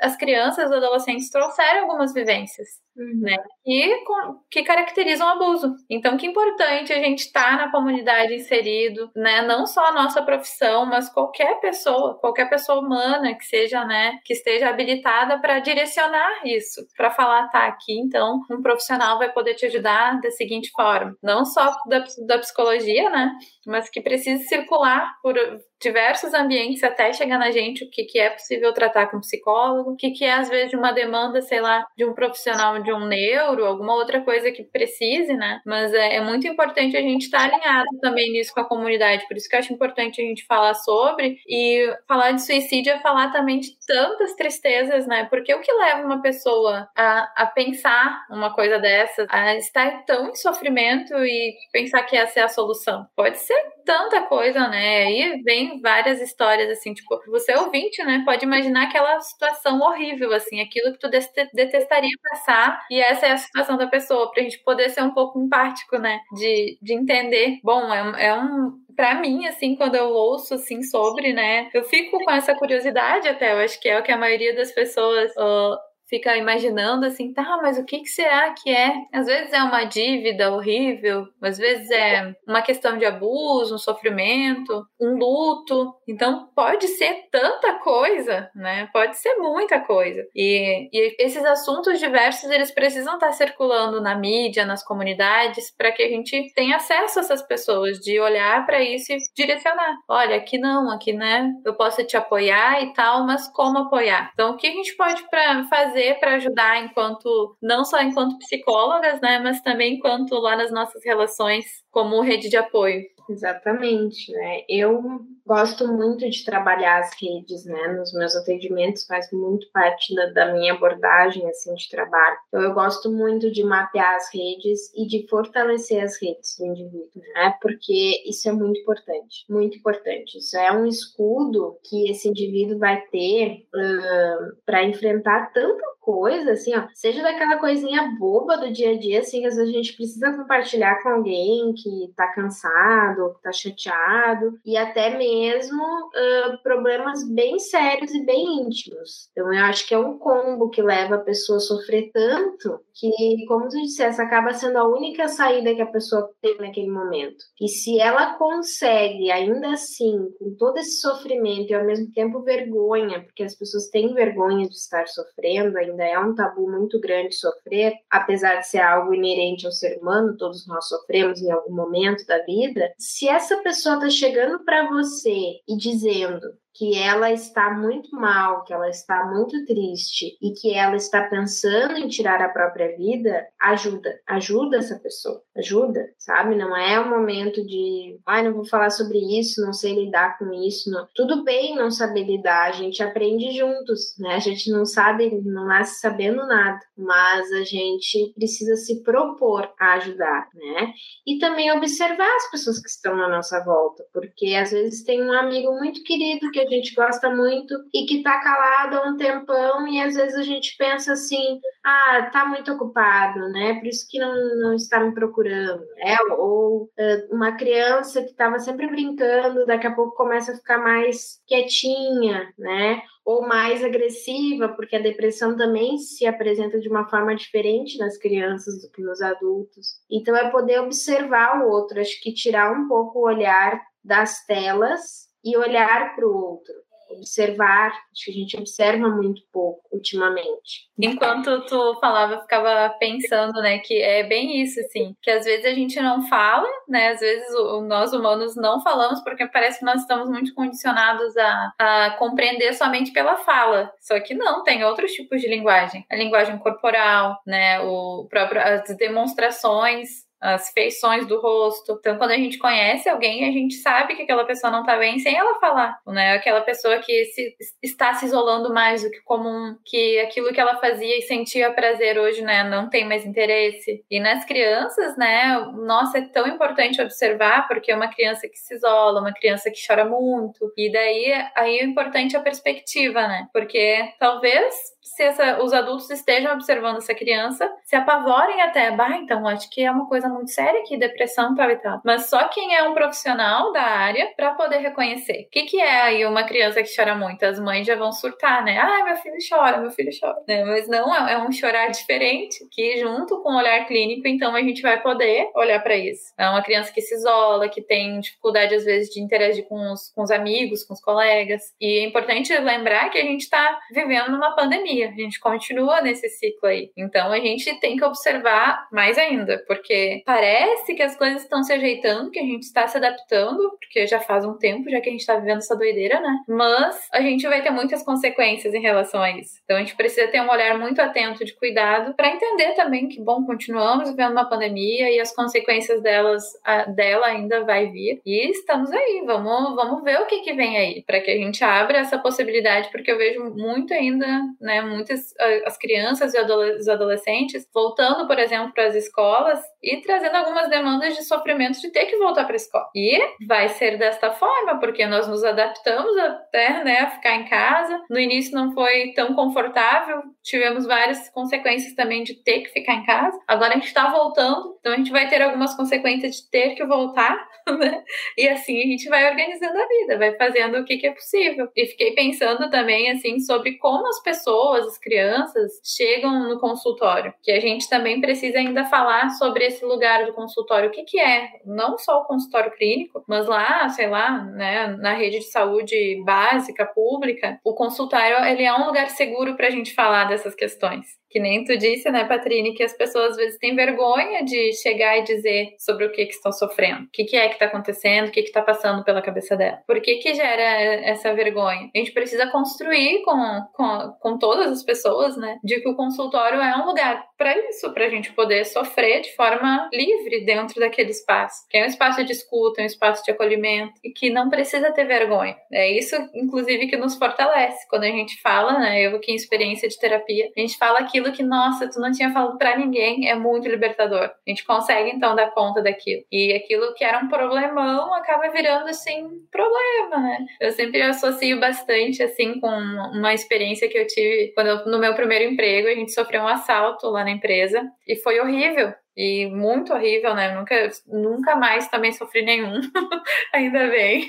as 0.00 0.16
crianças, 0.16 0.66
os 0.66 0.72
adolescentes 0.72 1.30
trouxeram 1.30 1.82
algumas 1.82 2.12
vivências 2.12 2.85
uhum. 2.96 3.20
né? 3.20 3.36
E 3.66 4.04
com, 4.04 4.40
que 4.50 4.62
caracterizam 4.62 5.26
o 5.26 5.30
abuso. 5.30 5.74
Então, 5.90 6.16
que 6.16 6.26
importante 6.26 6.92
a 6.92 7.00
gente 7.00 7.20
estar 7.20 7.58
tá 7.58 7.66
na 7.66 7.70
comunidade 7.70 8.34
inserido, 8.34 9.10
né? 9.14 9.42
Não 9.42 9.66
só 9.66 9.86
a 9.86 9.92
nossa 9.92 10.22
profissão, 10.22 10.86
mas 10.86 11.08
qualquer 11.08 11.60
pessoa, 11.60 12.18
qualquer 12.18 12.48
pessoa 12.48 12.80
humana 12.80 13.34
que 13.34 13.44
seja, 13.44 13.84
né, 13.84 14.18
que 14.24 14.32
esteja 14.32 14.68
habilitada 14.68 15.38
para 15.38 15.58
direcionar 15.60 16.46
isso, 16.46 16.86
para 16.96 17.10
falar, 17.10 17.48
tá 17.48 17.66
aqui, 17.66 17.98
então, 17.98 18.40
um 18.50 18.62
profissional 18.62 19.18
vai 19.18 19.32
poder 19.32 19.54
te 19.54 19.66
ajudar 19.66 20.20
da 20.20 20.30
seguinte 20.30 20.70
forma, 20.70 21.16
não 21.22 21.44
só 21.44 21.74
da, 21.88 22.04
da 22.26 22.38
psicologia, 22.38 23.10
né, 23.10 23.32
mas 23.66 23.88
que 23.90 24.00
precisa 24.00 24.42
circular 24.44 25.14
por 25.22 25.34
diversos 25.80 26.32
ambientes 26.32 26.82
até 26.82 27.12
chegar 27.12 27.38
na 27.38 27.50
gente 27.50 27.84
o 27.84 27.90
que, 27.90 28.04
que 28.04 28.18
é 28.18 28.30
possível 28.30 28.72
tratar 28.72 29.10
com 29.10 29.20
psicólogo, 29.20 29.92
o 29.92 29.96
que, 29.96 30.10
que 30.10 30.24
é 30.24 30.34
às 30.34 30.48
vezes 30.48 30.72
uma 30.72 30.92
demanda, 30.92 31.42
sei 31.42 31.60
lá, 31.60 31.84
de 31.96 32.04
um 32.04 32.14
profissional 32.14 32.76
de 32.86 32.92
um 32.92 33.06
neuro, 33.06 33.66
alguma 33.66 33.94
outra 33.94 34.22
coisa 34.22 34.50
que 34.50 34.62
precise, 34.62 35.34
né? 35.34 35.60
Mas 35.66 35.92
é, 35.92 36.16
é 36.16 36.20
muito 36.20 36.46
importante 36.46 36.96
a 36.96 37.02
gente 37.02 37.24
estar 37.24 37.38
tá 37.38 37.54
alinhado 37.54 37.88
também 38.00 38.32
nisso 38.32 38.54
com 38.54 38.60
a 38.60 38.68
comunidade, 38.68 39.26
por 39.28 39.36
isso 39.36 39.48
que 39.48 39.54
eu 39.54 39.60
acho 39.60 39.72
importante 39.72 40.22
a 40.22 40.24
gente 40.24 40.46
falar 40.46 40.74
sobre 40.74 41.38
e 41.46 41.92
falar 42.08 42.32
de 42.32 42.42
suicídio 42.42 42.92
é 42.92 43.00
falar 43.00 43.30
também 43.32 43.60
de 43.60 43.70
tantas 43.86 44.34
tristezas, 44.34 45.06
né? 45.06 45.26
Porque 45.28 45.54
o 45.54 45.60
que 45.60 45.72
leva 45.72 46.06
uma 46.06 46.22
pessoa 46.22 46.88
a, 46.96 47.42
a 47.42 47.46
pensar 47.46 48.24
uma 48.30 48.54
coisa 48.54 48.78
dessa, 48.78 49.26
a 49.28 49.56
estar 49.56 50.04
tão 50.04 50.30
em 50.30 50.34
sofrimento 50.34 51.14
e 51.16 51.54
pensar 51.72 52.02
que 52.04 52.16
essa 52.16 52.40
é 52.40 52.42
a 52.44 52.48
solução? 52.48 53.06
Pode 53.14 53.38
ser 53.38 53.75
tanta 53.86 54.22
coisa, 54.22 54.68
né? 54.68 55.04
Aí 55.04 55.42
vem 55.42 55.80
várias 55.80 56.20
histórias, 56.20 56.68
assim, 56.68 56.92
tipo, 56.92 57.18
você 57.28 57.54
ouvinte, 57.56 58.02
né? 58.04 58.22
Pode 58.24 58.44
imaginar 58.44 58.88
aquela 58.88 59.18
situação 59.20 59.80
horrível, 59.80 60.34
assim, 60.34 60.60
aquilo 60.60 60.92
que 60.92 60.98
tu 60.98 61.08
detestaria 61.08 62.10
passar 62.30 62.84
e 62.90 63.00
essa 63.00 63.26
é 63.26 63.32
a 63.32 63.38
situação 63.38 63.78
da 63.78 63.86
pessoa, 63.86 64.30
pra 64.30 64.42
gente 64.42 64.58
poder 64.64 64.90
ser 64.90 65.02
um 65.02 65.14
pouco 65.14 65.40
empático, 65.40 65.96
né? 65.98 66.20
De, 66.34 66.76
de 66.82 66.92
entender. 66.92 67.60
Bom, 67.62 67.92
é, 67.92 68.26
é 68.26 68.34
um 68.34 68.84
para 68.96 69.14
mim, 69.20 69.46
assim, 69.46 69.76
quando 69.76 69.94
eu 69.94 70.08
ouço, 70.08 70.54
assim, 70.54 70.82
sobre, 70.82 71.34
né, 71.34 71.68
eu 71.74 71.84
fico 71.84 72.18
com 72.24 72.30
essa 72.30 72.54
curiosidade 72.54 73.28
até, 73.28 73.52
eu 73.52 73.58
acho 73.58 73.78
que 73.78 73.90
é 73.90 74.00
o 74.00 74.02
que 74.02 74.10
a 74.10 74.16
maioria 74.16 74.56
das 74.56 74.72
pessoas 74.72 75.30
uh, 75.36 75.76
fica 76.08 76.36
imaginando 76.36 77.06
assim, 77.06 77.32
tá, 77.32 77.58
mas 77.62 77.78
o 77.78 77.84
que, 77.84 78.00
que 78.00 78.08
será 78.08 78.52
que 78.52 78.70
é? 78.70 78.92
Às 79.12 79.26
vezes 79.26 79.52
é 79.52 79.62
uma 79.62 79.84
dívida 79.84 80.52
horrível, 80.52 81.26
às 81.42 81.58
vezes 81.58 81.90
é 81.90 82.34
uma 82.46 82.62
questão 82.62 82.96
de 82.96 83.04
abuso, 83.04 83.74
um 83.74 83.78
sofrimento, 83.78 84.86
um 85.00 85.16
luto. 85.16 85.94
Então 86.08 86.48
pode 86.54 86.86
ser 86.88 87.28
tanta 87.30 87.74
coisa, 87.74 88.50
né? 88.54 88.88
Pode 88.92 89.18
ser 89.18 89.34
muita 89.36 89.80
coisa. 89.80 90.24
E, 90.34 90.88
e 90.92 91.16
esses 91.18 91.44
assuntos 91.44 91.98
diversos 91.98 92.50
eles 92.50 92.70
precisam 92.70 93.14
estar 93.14 93.32
circulando 93.32 94.00
na 94.00 94.14
mídia, 94.14 94.64
nas 94.64 94.84
comunidades, 94.84 95.74
para 95.76 95.92
que 95.92 96.02
a 96.02 96.08
gente 96.08 96.52
tenha 96.54 96.76
acesso 96.76 97.18
a 97.18 97.22
essas 97.22 97.42
pessoas, 97.42 97.98
de 97.98 98.20
olhar 98.20 98.64
para 98.64 98.82
isso 98.82 99.12
e 99.12 99.18
direcionar. 99.34 99.96
Olha, 100.08 100.36
aqui 100.36 100.58
não, 100.58 100.90
aqui 100.90 101.12
né, 101.12 101.52
eu 101.64 101.74
posso 101.74 102.04
te 102.04 102.16
apoiar 102.16 102.82
e 102.82 102.92
tal, 102.92 103.26
mas 103.26 103.48
como 103.48 103.78
apoiar? 103.78 104.30
Então, 104.32 104.50
o 104.50 104.56
que 104.56 104.66
a 104.66 104.72
gente 104.72 104.96
pode 104.96 105.28
pra 105.28 105.64
fazer 105.64 105.95
para 106.14 106.34
ajudar 106.34 106.84
enquanto, 106.84 107.56
não 107.62 107.84
só 107.84 108.00
enquanto 108.00 108.38
psicólogas, 108.38 109.20
né, 109.20 109.38
mas 109.38 109.60
também 109.62 109.94
enquanto 109.96 110.34
lá 110.36 110.56
nas 110.56 110.70
nossas 110.70 111.04
relações 111.04 111.64
como 111.96 112.20
rede 112.20 112.50
de 112.50 112.58
apoio? 112.58 113.06
Exatamente, 113.26 114.30
né? 114.30 114.64
Eu 114.68 115.02
gosto 115.46 115.88
muito 115.88 116.28
de 116.28 116.44
trabalhar 116.44 116.98
as 116.98 117.10
redes, 117.20 117.64
né? 117.64 117.88
Nos 117.88 118.12
meus 118.12 118.36
atendimentos 118.36 119.06
faz 119.06 119.30
muito 119.32 119.66
parte 119.72 120.14
da, 120.14 120.26
da, 120.26 120.52
minha 120.52 120.74
abordagem, 120.74 121.48
assim, 121.48 121.74
de 121.74 121.88
trabalho. 121.88 122.36
Então, 122.48 122.62
eu 122.62 122.74
gosto 122.74 123.10
muito 123.10 123.50
de 123.50 123.64
mapear 123.64 124.14
as 124.14 124.32
redes 124.32 124.92
e 124.94 125.06
de 125.06 125.26
fortalecer 125.28 126.04
as 126.04 126.20
redes 126.20 126.56
do 126.58 126.66
indivíduo, 126.66 127.22
né? 127.34 127.54
Porque 127.62 128.22
isso 128.26 128.48
é 128.48 128.52
muito 128.52 128.78
importante, 128.78 129.44
muito 129.48 129.78
importante. 129.78 130.36
Isso 130.36 130.56
é 130.58 130.70
um 130.70 130.84
escudo 130.84 131.78
que 131.88 132.10
esse 132.10 132.28
indivíduo 132.28 132.78
vai 132.78 133.00
ter 133.10 133.66
uh, 133.74 134.56
para 134.66 134.84
enfrentar 134.84 135.50
tanta 135.52 135.96
coisa, 136.06 136.52
assim, 136.52 136.72
ó, 136.72 136.86
seja 136.94 137.20
daquela 137.20 137.58
coisinha 137.58 138.14
boba 138.16 138.56
do 138.56 138.72
dia 138.72 138.92
a 138.92 138.96
dia, 138.96 139.18
assim, 139.18 139.40
que 139.40 139.46
às 139.46 139.56
vezes 139.56 139.74
a 139.74 139.76
gente 139.76 139.96
precisa 139.96 140.32
compartilhar 140.36 141.02
com 141.02 141.08
alguém 141.08 141.74
que 141.74 141.85
tá 142.16 142.28
cansado, 142.32 143.34
que 143.34 143.42
tá 143.42 143.52
chateado, 143.52 144.58
e 144.64 144.76
até 144.76 145.16
mesmo 145.16 145.82
uh, 145.82 146.62
problemas 146.62 147.28
bem 147.28 147.58
sérios 147.58 148.12
e 148.12 148.24
bem 148.24 148.62
íntimos. 148.62 149.28
Então, 149.32 149.52
eu 149.52 149.64
acho 149.64 149.86
que 149.86 149.94
é 149.94 149.98
um 149.98 150.18
combo 150.18 150.70
que 150.70 150.82
leva 150.82 151.16
a 151.16 151.20
pessoa 151.20 151.58
a 151.58 151.60
sofrer 151.60 152.10
tanto 152.12 152.80
que, 152.94 153.44
como 153.46 153.68
tu 153.68 153.76
disseste, 153.80 154.20
acaba 154.20 154.54
sendo 154.54 154.78
a 154.78 154.88
única 154.88 155.28
saída 155.28 155.74
que 155.74 155.82
a 155.82 155.86
pessoa 155.86 156.30
tem 156.40 156.56
naquele 156.58 156.90
momento. 156.90 157.44
E 157.60 157.68
se 157.68 158.00
ela 158.00 158.34
consegue, 158.34 159.30
ainda 159.30 159.70
assim, 159.70 160.30
com 160.38 160.54
todo 160.56 160.78
esse 160.78 161.00
sofrimento 161.00 161.70
e 161.70 161.74
ao 161.74 161.84
mesmo 161.84 162.10
tempo 162.12 162.42
vergonha, 162.42 163.22
porque 163.22 163.42
as 163.42 163.54
pessoas 163.54 163.88
têm 163.88 164.14
vergonha 164.14 164.66
de 164.66 164.74
estar 164.74 165.06
sofrendo, 165.06 165.76
ainda 165.76 166.04
é 166.04 166.18
um 166.18 166.34
tabu 166.34 166.70
muito 166.70 166.98
grande 167.00 167.34
sofrer, 167.34 167.92
apesar 168.10 168.56
de 168.56 168.68
ser 168.68 168.80
algo 168.80 169.14
inerente 169.14 169.66
ao 169.66 169.72
ser 169.72 169.98
humano, 169.98 170.36
todos 170.36 170.66
nós 170.66 170.88
sofremos 170.88 171.40
em 171.42 171.50
algum 171.50 171.74
momento 171.76 172.24
da 172.26 172.42
vida. 172.44 172.92
Se 172.98 173.28
essa 173.28 173.58
pessoa 173.58 173.96
está 173.96 174.10
chegando 174.10 174.64
para 174.64 174.88
você 174.88 175.60
e 175.68 175.76
dizendo 175.76 176.40
que 176.76 176.96
ela 176.96 177.32
está 177.32 177.70
muito 177.70 178.14
mal, 178.14 178.62
que 178.64 178.72
ela 178.72 178.88
está 178.88 179.24
muito 179.26 179.64
triste 179.64 180.36
e 180.42 180.52
que 180.52 180.74
ela 180.74 180.96
está 180.96 181.22
pensando 181.22 181.96
em 181.96 182.06
tirar 182.06 182.42
a 182.42 182.50
própria 182.50 182.94
vida, 182.96 183.46
ajuda, 183.60 184.20
ajuda 184.26 184.76
essa 184.76 184.98
pessoa, 184.98 185.40
ajuda, 185.56 186.06
sabe? 186.18 186.54
Não 186.54 186.76
é 186.76 187.00
o 187.00 187.08
momento 187.08 187.64
de, 187.66 188.18
ai, 188.26 188.42
não 188.42 188.52
vou 188.52 188.66
falar 188.66 188.90
sobre 188.90 189.18
isso, 189.38 189.64
não 189.64 189.72
sei 189.72 189.94
lidar 189.94 190.38
com 190.38 190.52
isso, 190.52 190.90
não. 190.90 191.08
Tudo 191.14 191.42
bem 191.42 191.74
não 191.74 191.90
saber 191.90 192.24
lidar, 192.24 192.68
a 192.68 192.72
gente 192.72 193.02
aprende 193.02 193.56
juntos, 193.56 194.14
né? 194.18 194.34
A 194.34 194.40
gente 194.40 194.70
não 194.70 194.84
sabe, 194.84 195.30
não 195.44 195.66
nasce 195.66 196.00
sabendo 196.00 196.46
nada, 196.46 196.80
mas 196.96 197.50
a 197.52 197.64
gente 197.64 198.32
precisa 198.34 198.76
se 198.76 199.02
propor 199.02 199.72
a 199.80 199.94
ajudar, 199.94 200.48
né? 200.54 200.92
E 201.26 201.38
também 201.38 201.72
observar 201.72 202.36
as 202.36 202.50
pessoas 202.50 202.78
que 202.80 202.88
estão 202.88 203.16
na 203.16 203.28
nossa 203.28 203.64
volta, 203.64 204.04
porque 204.12 204.54
às 204.54 204.72
vezes 204.72 205.04
tem 205.04 205.22
um 205.22 205.32
amigo 205.32 205.72
muito 205.78 206.02
querido 206.02 206.50
que 206.50 206.65
gente 206.68 206.94
gosta 206.94 207.34
muito 207.34 207.74
e 207.92 208.06
que 208.06 208.22
tá 208.22 208.40
calado 208.40 208.96
há 208.96 209.08
um 209.08 209.16
tempão 209.16 209.86
e 209.88 210.00
às 210.00 210.14
vezes 210.14 210.36
a 210.36 210.42
gente 210.42 210.76
pensa 210.76 211.12
assim, 211.12 211.60
ah, 211.84 212.30
tá 212.32 212.46
muito 212.46 212.72
ocupado, 212.72 213.48
né? 213.50 213.74
Por 213.74 213.86
isso 213.86 214.06
que 214.08 214.18
não, 214.18 214.34
não 214.60 214.74
está 214.74 215.00
me 215.00 215.12
procurando, 215.14 215.84
né? 215.96 216.16
Ou 216.38 216.84
uh, 216.84 217.34
uma 217.34 217.52
criança 217.52 218.22
que 218.22 218.30
estava 218.30 218.58
sempre 218.58 218.86
brincando, 218.88 219.66
daqui 219.66 219.86
a 219.86 219.94
pouco 219.94 220.16
começa 220.16 220.52
a 220.52 220.56
ficar 220.56 220.78
mais 220.78 221.40
quietinha, 221.46 222.52
né? 222.58 223.02
Ou 223.24 223.46
mais 223.46 223.84
agressiva, 223.84 224.68
porque 224.68 224.96
a 224.96 225.02
depressão 225.02 225.56
também 225.56 225.98
se 225.98 226.26
apresenta 226.26 226.78
de 226.78 226.88
uma 226.88 227.08
forma 227.08 227.34
diferente 227.34 227.98
nas 227.98 228.16
crianças 228.16 228.82
do 228.82 228.90
que 228.90 229.02
nos 229.02 229.20
adultos. 229.20 230.00
Então 230.10 230.34
é 230.36 230.50
poder 230.50 230.80
observar 230.80 231.62
o 231.62 231.70
outro, 231.70 232.00
acho 232.00 232.20
que 232.22 232.32
tirar 232.32 232.72
um 232.72 232.86
pouco 232.86 233.18
o 233.18 233.26
olhar 233.26 233.80
das 234.04 234.44
telas 234.46 235.25
e 235.46 235.56
olhar 235.56 236.16
para 236.16 236.26
o 236.26 236.36
outro, 236.50 236.74
observar. 237.10 237.92
Acho 238.12 238.24
que 238.24 238.30
a 238.32 238.34
gente 238.34 238.56
observa 238.56 239.08
muito 239.08 239.42
pouco 239.52 239.80
ultimamente. 239.92 240.88
Enquanto 241.00 241.64
tu 241.66 241.98
falava, 242.00 242.34
eu 242.34 242.40
ficava 242.40 242.94
pensando, 242.98 243.60
né, 243.62 243.78
que 243.78 244.02
é 244.02 244.24
bem 244.24 244.60
isso, 244.60 244.80
assim, 244.80 245.14
que 245.22 245.30
às 245.30 245.44
vezes 245.44 245.64
a 245.64 245.72
gente 245.74 246.00
não 246.00 246.26
fala, 246.28 246.68
né, 246.88 247.10
às 247.10 247.20
vezes 247.20 247.48
o, 247.54 247.82
nós 247.82 248.12
humanos 248.12 248.56
não 248.56 248.82
falamos 248.82 249.22
porque 249.22 249.46
parece 249.46 249.78
que 249.78 249.84
nós 249.84 250.00
estamos 250.00 250.28
muito 250.28 250.52
condicionados 250.54 251.36
a, 251.36 251.72
a 251.78 252.10
compreender 252.18 252.74
somente 252.74 253.12
pela 253.12 253.36
fala. 253.36 253.92
Só 254.00 254.18
que 254.18 254.34
não, 254.34 254.64
tem 254.64 254.84
outros 254.84 255.12
tipos 255.12 255.40
de 255.40 255.48
linguagem. 255.48 256.04
A 256.10 256.16
linguagem 256.16 256.58
corporal, 256.58 257.40
né, 257.46 257.80
o 257.82 258.26
próprio, 258.28 258.60
as 258.60 258.96
demonstrações 258.96 260.25
as 260.46 260.70
feições 260.70 261.26
do 261.26 261.40
rosto. 261.40 261.96
Então, 261.98 262.16
quando 262.18 262.30
a 262.30 262.36
gente 262.36 262.58
conhece 262.58 263.08
alguém, 263.08 263.48
a 263.48 263.52
gente 263.52 263.74
sabe 263.76 264.14
que 264.14 264.22
aquela 264.22 264.44
pessoa 264.44 264.70
não 264.70 264.84
tá 264.84 264.96
bem 264.96 265.18
sem 265.18 265.36
ela 265.36 265.58
falar, 265.58 265.98
né? 266.06 266.34
Aquela 266.34 266.60
pessoa 266.60 266.98
que 266.98 267.24
se, 267.26 267.56
está 267.82 268.14
se 268.14 268.26
isolando 268.26 268.72
mais 268.72 269.02
do 269.02 269.10
que 269.10 269.20
comum, 269.22 269.76
que 269.84 270.18
aquilo 270.20 270.52
que 270.52 270.60
ela 270.60 270.76
fazia 270.76 271.18
e 271.18 271.22
sentia 271.22 271.72
prazer 271.72 272.18
hoje, 272.18 272.42
né, 272.42 272.64
não 272.64 272.88
tem 272.88 273.06
mais 273.06 273.24
interesse. 273.24 274.04
E 274.10 274.20
nas 274.20 274.44
crianças, 274.44 275.16
né, 275.16 275.58
nossa, 275.74 276.18
é 276.18 276.22
tão 276.22 276.46
importante 276.46 277.00
observar, 277.00 277.66
porque 277.66 277.90
é 277.90 277.96
uma 277.96 278.08
criança 278.08 278.48
que 278.48 278.56
se 278.56 278.74
isola, 278.74 279.20
uma 279.20 279.32
criança 279.32 279.70
que 279.70 279.84
chora 279.86 280.04
muito. 280.04 280.72
E 280.76 280.90
daí, 280.90 281.32
aí 281.54 281.78
é 281.78 281.84
importante 281.84 282.36
a 282.36 282.40
perspectiva, 282.40 283.26
né? 283.26 283.46
Porque 283.52 284.12
talvez 284.18 284.74
se 285.16 285.22
essa, 285.22 285.62
os 285.62 285.72
adultos 285.72 286.10
estejam 286.10 286.52
observando 286.52 286.98
essa 286.98 287.14
criança, 287.14 287.70
se 287.84 287.96
apavorem 287.96 288.60
até, 288.60 288.90
bah, 288.90 289.16
então 289.16 289.46
acho 289.46 289.70
que 289.70 289.82
é 289.82 289.90
uma 289.90 290.06
coisa 290.06 290.28
muito 290.36 290.50
séria 290.50 290.80
aqui, 290.80 290.96
depressão 290.96 291.54
tal 291.54 291.70
e 291.70 291.76
tal. 291.76 292.00
Mas 292.04 292.28
só 292.28 292.48
quem 292.48 292.74
é 292.74 292.82
um 292.82 292.94
profissional 292.94 293.72
da 293.72 293.82
área 293.82 294.32
para 294.36 294.54
poder 294.54 294.78
reconhecer. 294.78 295.46
O 295.46 295.50
que, 295.50 295.62
que 295.64 295.80
é 295.80 296.02
aí 296.02 296.26
uma 296.26 296.44
criança 296.44 296.82
que 296.82 296.94
chora 296.94 297.14
muito? 297.14 297.44
As 297.44 297.58
mães 297.58 297.86
já 297.86 297.96
vão 297.96 298.12
surtar, 298.12 298.64
né? 298.64 298.78
Ah, 298.78 299.04
meu 299.04 299.16
filho 299.16 299.36
chora, 299.48 299.78
meu 299.78 299.90
filho 299.90 300.10
chora. 300.18 300.36
Né? 300.46 300.64
Mas 300.64 300.88
não, 300.88 301.14
é, 301.14 301.32
é 301.32 301.38
um 301.38 301.50
chorar 301.52 301.88
diferente, 301.88 302.58
que 302.70 302.98
junto 302.98 303.42
com 303.42 303.52
o 303.52 303.56
olhar 303.56 303.86
clínico, 303.86 304.26
então 304.28 304.54
a 304.54 304.60
gente 304.60 304.82
vai 304.82 305.00
poder 305.00 305.50
olhar 305.54 305.82
para 305.82 305.96
isso. 305.96 306.32
É 306.38 306.48
uma 306.48 306.62
criança 306.62 306.92
que 306.92 307.00
se 307.00 307.14
isola, 307.14 307.68
que 307.68 307.82
tem 307.82 308.20
dificuldade 308.20 308.74
às 308.74 308.84
vezes 308.84 309.08
de 309.08 309.20
interagir 309.20 309.66
com 309.66 309.92
os, 309.92 310.12
com 310.14 310.22
os 310.22 310.30
amigos, 310.30 310.84
com 310.84 310.94
os 310.94 311.00
colegas. 311.00 311.62
E 311.80 312.00
é 312.00 312.04
importante 312.04 312.56
lembrar 312.58 313.10
que 313.10 313.18
a 313.18 313.22
gente 313.22 313.42
está 313.42 313.78
vivendo 313.92 314.30
numa 314.30 314.54
pandemia 314.54 315.06
a 315.06 315.20
gente 315.20 315.40
continua 315.40 316.00
nesse 316.00 316.28
ciclo 316.28 316.68
aí. 316.68 316.90
Então 316.96 317.32
a 317.32 317.38
gente 317.38 317.78
tem 317.80 317.96
que 317.96 318.04
observar 318.04 318.86
mais 318.92 319.18
ainda, 319.18 319.62
porque 319.66 320.15
parece 320.24 320.94
que 320.94 321.02
as 321.02 321.16
coisas 321.16 321.42
estão 321.42 321.62
se 321.62 321.72
ajeitando, 321.72 322.30
que 322.30 322.38
a 322.38 322.44
gente 322.44 322.62
está 322.62 322.86
se 322.86 322.96
adaptando, 322.96 323.76
porque 323.78 324.06
já 324.06 324.20
faz 324.20 324.44
um 324.44 324.56
tempo 324.56 324.90
já 324.90 325.00
que 325.00 325.08
a 325.08 325.12
gente 325.12 325.20
está 325.20 325.36
vivendo 325.36 325.58
essa 325.58 325.76
doideira, 325.76 326.20
né? 326.20 326.38
Mas 326.48 327.08
a 327.12 327.20
gente 327.20 327.46
vai 327.46 327.62
ter 327.62 327.70
muitas 327.70 328.02
consequências 328.02 328.74
em 328.74 328.80
relação 328.80 329.20
a 329.20 329.30
isso. 329.30 329.60
Então 329.64 329.76
a 329.76 329.80
gente 329.80 329.96
precisa 329.96 330.28
ter 330.28 330.40
um 330.40 330.50
olhar 330.50 330.78
muito 330.78 331.00
atento 331.00 331.44
de 331.44 331.54
cuidado 331.54 332.14
para 332.14 332.28
entender 332.28 332.72
também 332.74 333.08
que, 333.08 333.20
bom, 333.20 333.44
continuamos 333.44 334.10
vivendo 334.10 334.32
uma 334.32 334.48
pandemia 334.48 335.10
e 335.10 335.20
as 335.20 335.34
consequências 335.34 336.02
delas, 336.02 336.44
a, 336.64 336.84
dela 336.84 337.26
ainda 337.26 337.64
vai 337.64 337.86
vir. 337.90 338.20
E 338.24 338.50
estamos 338.50 338.90
aí, 338.92 339.22
vamos, 339.26 339.74
vamos 339.74 340.02
ver 340.02 340.20
o 340.20 340.26
que, 340.26 340.40
que 340.40 340.52
vem 340.52 340.76
aí, 340.76 341.02
para 341.06 341.20
que 341.20 341.30
a 341.30 341.36
gente 341.36 341.62
abra 341.64 341.98
essa 341.98 342.18
possibilidade, 342.18 342.90
porque 342.90 343.10
eu 343.10 343.18
vejo 343.18 343.44
muito 343.54 343.92
ainda, 343.92 344.26
né? 344.60 344.80
muitas 344.82 345.34
as 345.64 345.76
crianças 345.76 346.34
e 346.34 346.40
os 346.40 346.88
adolescentes 346.88 347.68
voltando, 347.72 348.26
por 348.26 348.38
exemplo, 348.38 348.72
para 348.72 348.86
as 348.86 348.94
escolas 348.94 349.60
e 349.82 350.00
trazendo 350.06 350.36
algumas 350.36 350.68
demandas 350.70 351.16
de 351.16 351.24
sofrimento 351.24 351.80
de 351.80 351.90
ter 351.90 352.06
que 352.06 352.16
voltar 352.16 352.44
para 352.44 352.54
a 352.54 352.56
escola. 352.56 352.88
E 352.94 353.18
vai 353.46 353.68
ser 353.68 353.98
desta 353.98 354.30
forma, 354.30 354.78
porque 354.78 355.04
nós 355.06 355.28
nos 355.28 355.44
adaptamos 355.44 356.16
até 356.18 356.84
né, 356.84 357.00
a 357.00 357.10
ficar 357.10 357.34
em 357.34 357.44
casa. 357.44 358.02
No 358.08 358.18
início 358.18 358.54
não 358.54 358.72
foi 358.72 359.12
tão 359.12 359.34
confortável, 359.34 360.22
tivemos 360.42 360.86
várias 360.86 361.28
consequências 361.30 361.94
também 361.94 362.22
de 362.22 362.34
ter 362.42 362.60
que 362.60 362.70
ficar 362.70 362.94
em 362.94 363.04
casa. 363.04 363.38
Agora 363.46 363.72
a 363.72 363.74
gente 363.74 363.88
está 363.88 364.10
voltando, 364.10 364.76
então 364.80 364.92
a 364.92 364.96
gente 364.96 365.10
vai 365.10 365.28
ter 365.28 365.42
algumas 365.42 365.74
consequências 365.74 366.36
de 366.36 366.50
ter 366.50 366.74
que 366.74 366.84
voltar, 366.84 367.46
né? 367.78 368.02
E 368.38 368.48
assim 368.48 368.82
a 368.82 368.86
gente 368.86 369.08
vai 369.08 369.28
organizando 369.28 369.78
a 369.78 369.86
vida, 369.86 370.18
vai 370.18 370.36
fazendo 370.36 370.78
o 370.78 370.84
que, 370.84 370.96
que 370.96 371.06
é 371.06 371.12
possível. 371.12 371.68
E 371.76 371.86
fiquei 371.86 372.14
pensando 372.14 372.70
também 372.70 373.10
assim 373.10 373.40
sobre 373.40 373.76
como 373.78 374.06
as 374.08 374.22
pessoas 374.22 374.86
as 374.86 374.98
crianças, 374.98 375.80
chegam 375.84 376.48
no 376.48 376.58
consultório, 376.58 377.32
que 377.42 377.50
a 377.50 377.60
gente 377.60 377.88
também 377.88 378.20
precisa 378.20 378.58
ainda 378.58 378.84
falar 378.84 379.30
sobre 379.30 379.66
esse 379.66 379.84
lugar 379.84 379.95
do 380.26 380.34
consultório. 380.34 380.88
O 380.88 380.92
que, 380.92 381.04
que 381.04 381.20
é? 381.20 381.48
Não 381.64 381.98
só 381.98 382.20
o 382.20 382.24
consultório 382.24 382.72
clínico, 382.72 383.24
mas 383.26 383.46
lá, 383.46 383.88
sei 383.88 384.08
lá, 384.08 384.44
né, 384.44 384.88
na 384.98 385.12
rede 385.12 385.38
de 385.38 385.50
saúde 385.50 386.22
básica, 386.24 386.86
pública, 386.86 387.58
o 387.64 387.74
consultório 387.74 388.44
ele 388.44 388.62
é 388.62 388.74
um 388.74 388.86
lugar 388.86 389.10
seguro 389.10 389.56
para 389.56 389.68
a 389.68 389.70
gente 389.70 389.94
falar 389.94 390.24
dessas 390.24 390.54
questões. 390.54 391.06
Que 391.30 391.40
nem 391.40 391.64
tu 391.64 391.76
disse, 391.76 392.10
né, 392.10 392.24
Patrine, 392.24 392.74
que 392.74 392.82
as 392.82 392.96
pessoas 392.96 393.32
às 393.32 393.36
vezes 393.36 393.58
têm 393.58 393.74
vergonha 393.74 394.44
de 394.44 394.72
chegar 394.74 395.18
e 395.18 395.24
dizer 395.24 395.74
sobre 395.78 396.06
o 396.06 396.12
que, 396.12 396.24
que 396.26 396.32
estão 396.32 396.52
sofrendo, 396.52 397.04
o 397.04 397.10
que, 397.12 397.24
que 397.24 397.36
é 397.36 397.48
que 397.48 397.54
está 397.54 397.66
acontecendo, 397.66 398.28
o 398.28 398.30
que 398.30 398.40
está 398.40 398.62
passando 398.62 399.04
pela 399.04 399.22
cabeça 399.22 399.56
dela. 399.56 399.78
Por 399.86 400.00
que, 400.00 400.16
que 400.16 400.34
gera 400.34 400.62
essa 400.62 401.34
vergonha? 401.34 401.90
A 401.94 401.98
gente 401.98 402.12
precisa 402.12 402.46
construir 402.50 403.22
com, 403.22 403.60
com, 403.72 404.12
com 404.20 404.38
todas 404.38 404.70
as 404.70 404.82
pessoas, 404.82 405.36
né, 405.36 405.58
de 405.62 405.80
que 405.80 405.88
o 405.88 405.96
consultório 405.96 406.60
é 406.60 406.76
um 406.76 406.86
lugar 406.86 407.26
para 407.36 407.56
isso, 407.68 407.92
para 407.92 408.06
a 408.06 408.08
gente 408.08 408.32
poder 408.32 408.64
sofrer 408.64 409.20
de 409.20 409.34
forma 409.34 409.88
livre 409.92 410.44
dentro 410.44 410.80
daquele 410.80 411.10
espaço, 411.10 411.66
que 411.68 411.76
é 411.76 411.82
um 411.82 411.86
espaço 411.86 412.24
de 412.24 412.32
escuta, 412.32 412.82
um 412.82 412.86
espaço 412.86 413.24
de 413.24 413.30
acolhimento 413.30 413.92
e 414.02 414.10
que 414.10 414.30
não 414.30 414.48
precisa 414.48 414.92
ter 414.92 415.04
vergonha. 415.04 415.56
É 415.72 415.90
isso, 415.90 416.16
inclusive, 416.34 416.86
que 416.86 416.96
nos 416.96 417.16
fortalece 417.16 417.86
quando 417.88 418.04
a 418.04 418.10
gente 418.10 418.40
fala, 418.40 418.78
né, 418.78 419.02
eu 419.02 419.16
aqui 419.16 419.32
em 419.32 419.36
experiência 419.36 419.88
de 419.88 419.98
terapia, 419.98 420.48
a 420.56 420.60
gente 420.60 420.78
fala 420.78 421.04
aquilo 421.16 421.32
que, 421.32 421.42
nossa, 421.42 421.88
tu 421.88 421.98
não 421.98 422.12
tinha 422.12 422.32
falado 422.32 422.58
para 422.58 422.76
ninguém, 422.76 423.28
é 423.28 423.34
muito 423.34 423.68
libertador. 423.68 424.24
A 424.24 424.50
gente 424.50 424.64
consegue, 424.64 425.10
então, 425.10 425.34
dar 425.34 425.50
conta 425.52 425.82
daquilo. 425.82 426.22
E 426.30 426.52
aquilo 426.52 426.94
que 426.94 427.04
era 427.04 427.18
um 427.18 427.28
problemão 427.28 428.14
acaba 428.14 428.48
virando, 428.50 428.88
assim, 428.88 429.28
problema, 429.50 430.18
né? 430.18 430.46
Eu 430.60 430.72
sempre 430.72 431.02
associo 431.02 431.58
bastante, 431.58 432.22
assim, 432.22 432.60
com 432.60 432.68
uma 432.68 433.32
experiência 433.32 433.88
que 433.88 433.98
eu 433.98 434.06
tive 434.06 434.52
quando 434.54 434.66
eu, 434.66 434.86
no 434.86 434.98
meu 434.98 435.14
primeiro 435.14 435.50
emprego, 435.50 435.88
a 435.88 435.94
gente 435.94 436.12
sofreu 436.12 436.42
um 436.42 436.48
assalto 436.48 437.08
lá 437.08 437.24
na 437.24 437.30
empresa 437.30 437.82
e 438.06 438.16
foi 438.16 438.38
horrível 438.40 438.92
e 439.16 439.46
muito 439.46 439.94
horrível, 439.94 440.34
né? 440.34 440.54
Nunca, 440.54 440.74
nunca 441.06 441.56
mais 441.56 441.88
também 441.88 442.12
sofri 442.12 442.44
nenhum, 442.44 442.80
ainda 443.54 443.88
bem. 443.88 444.28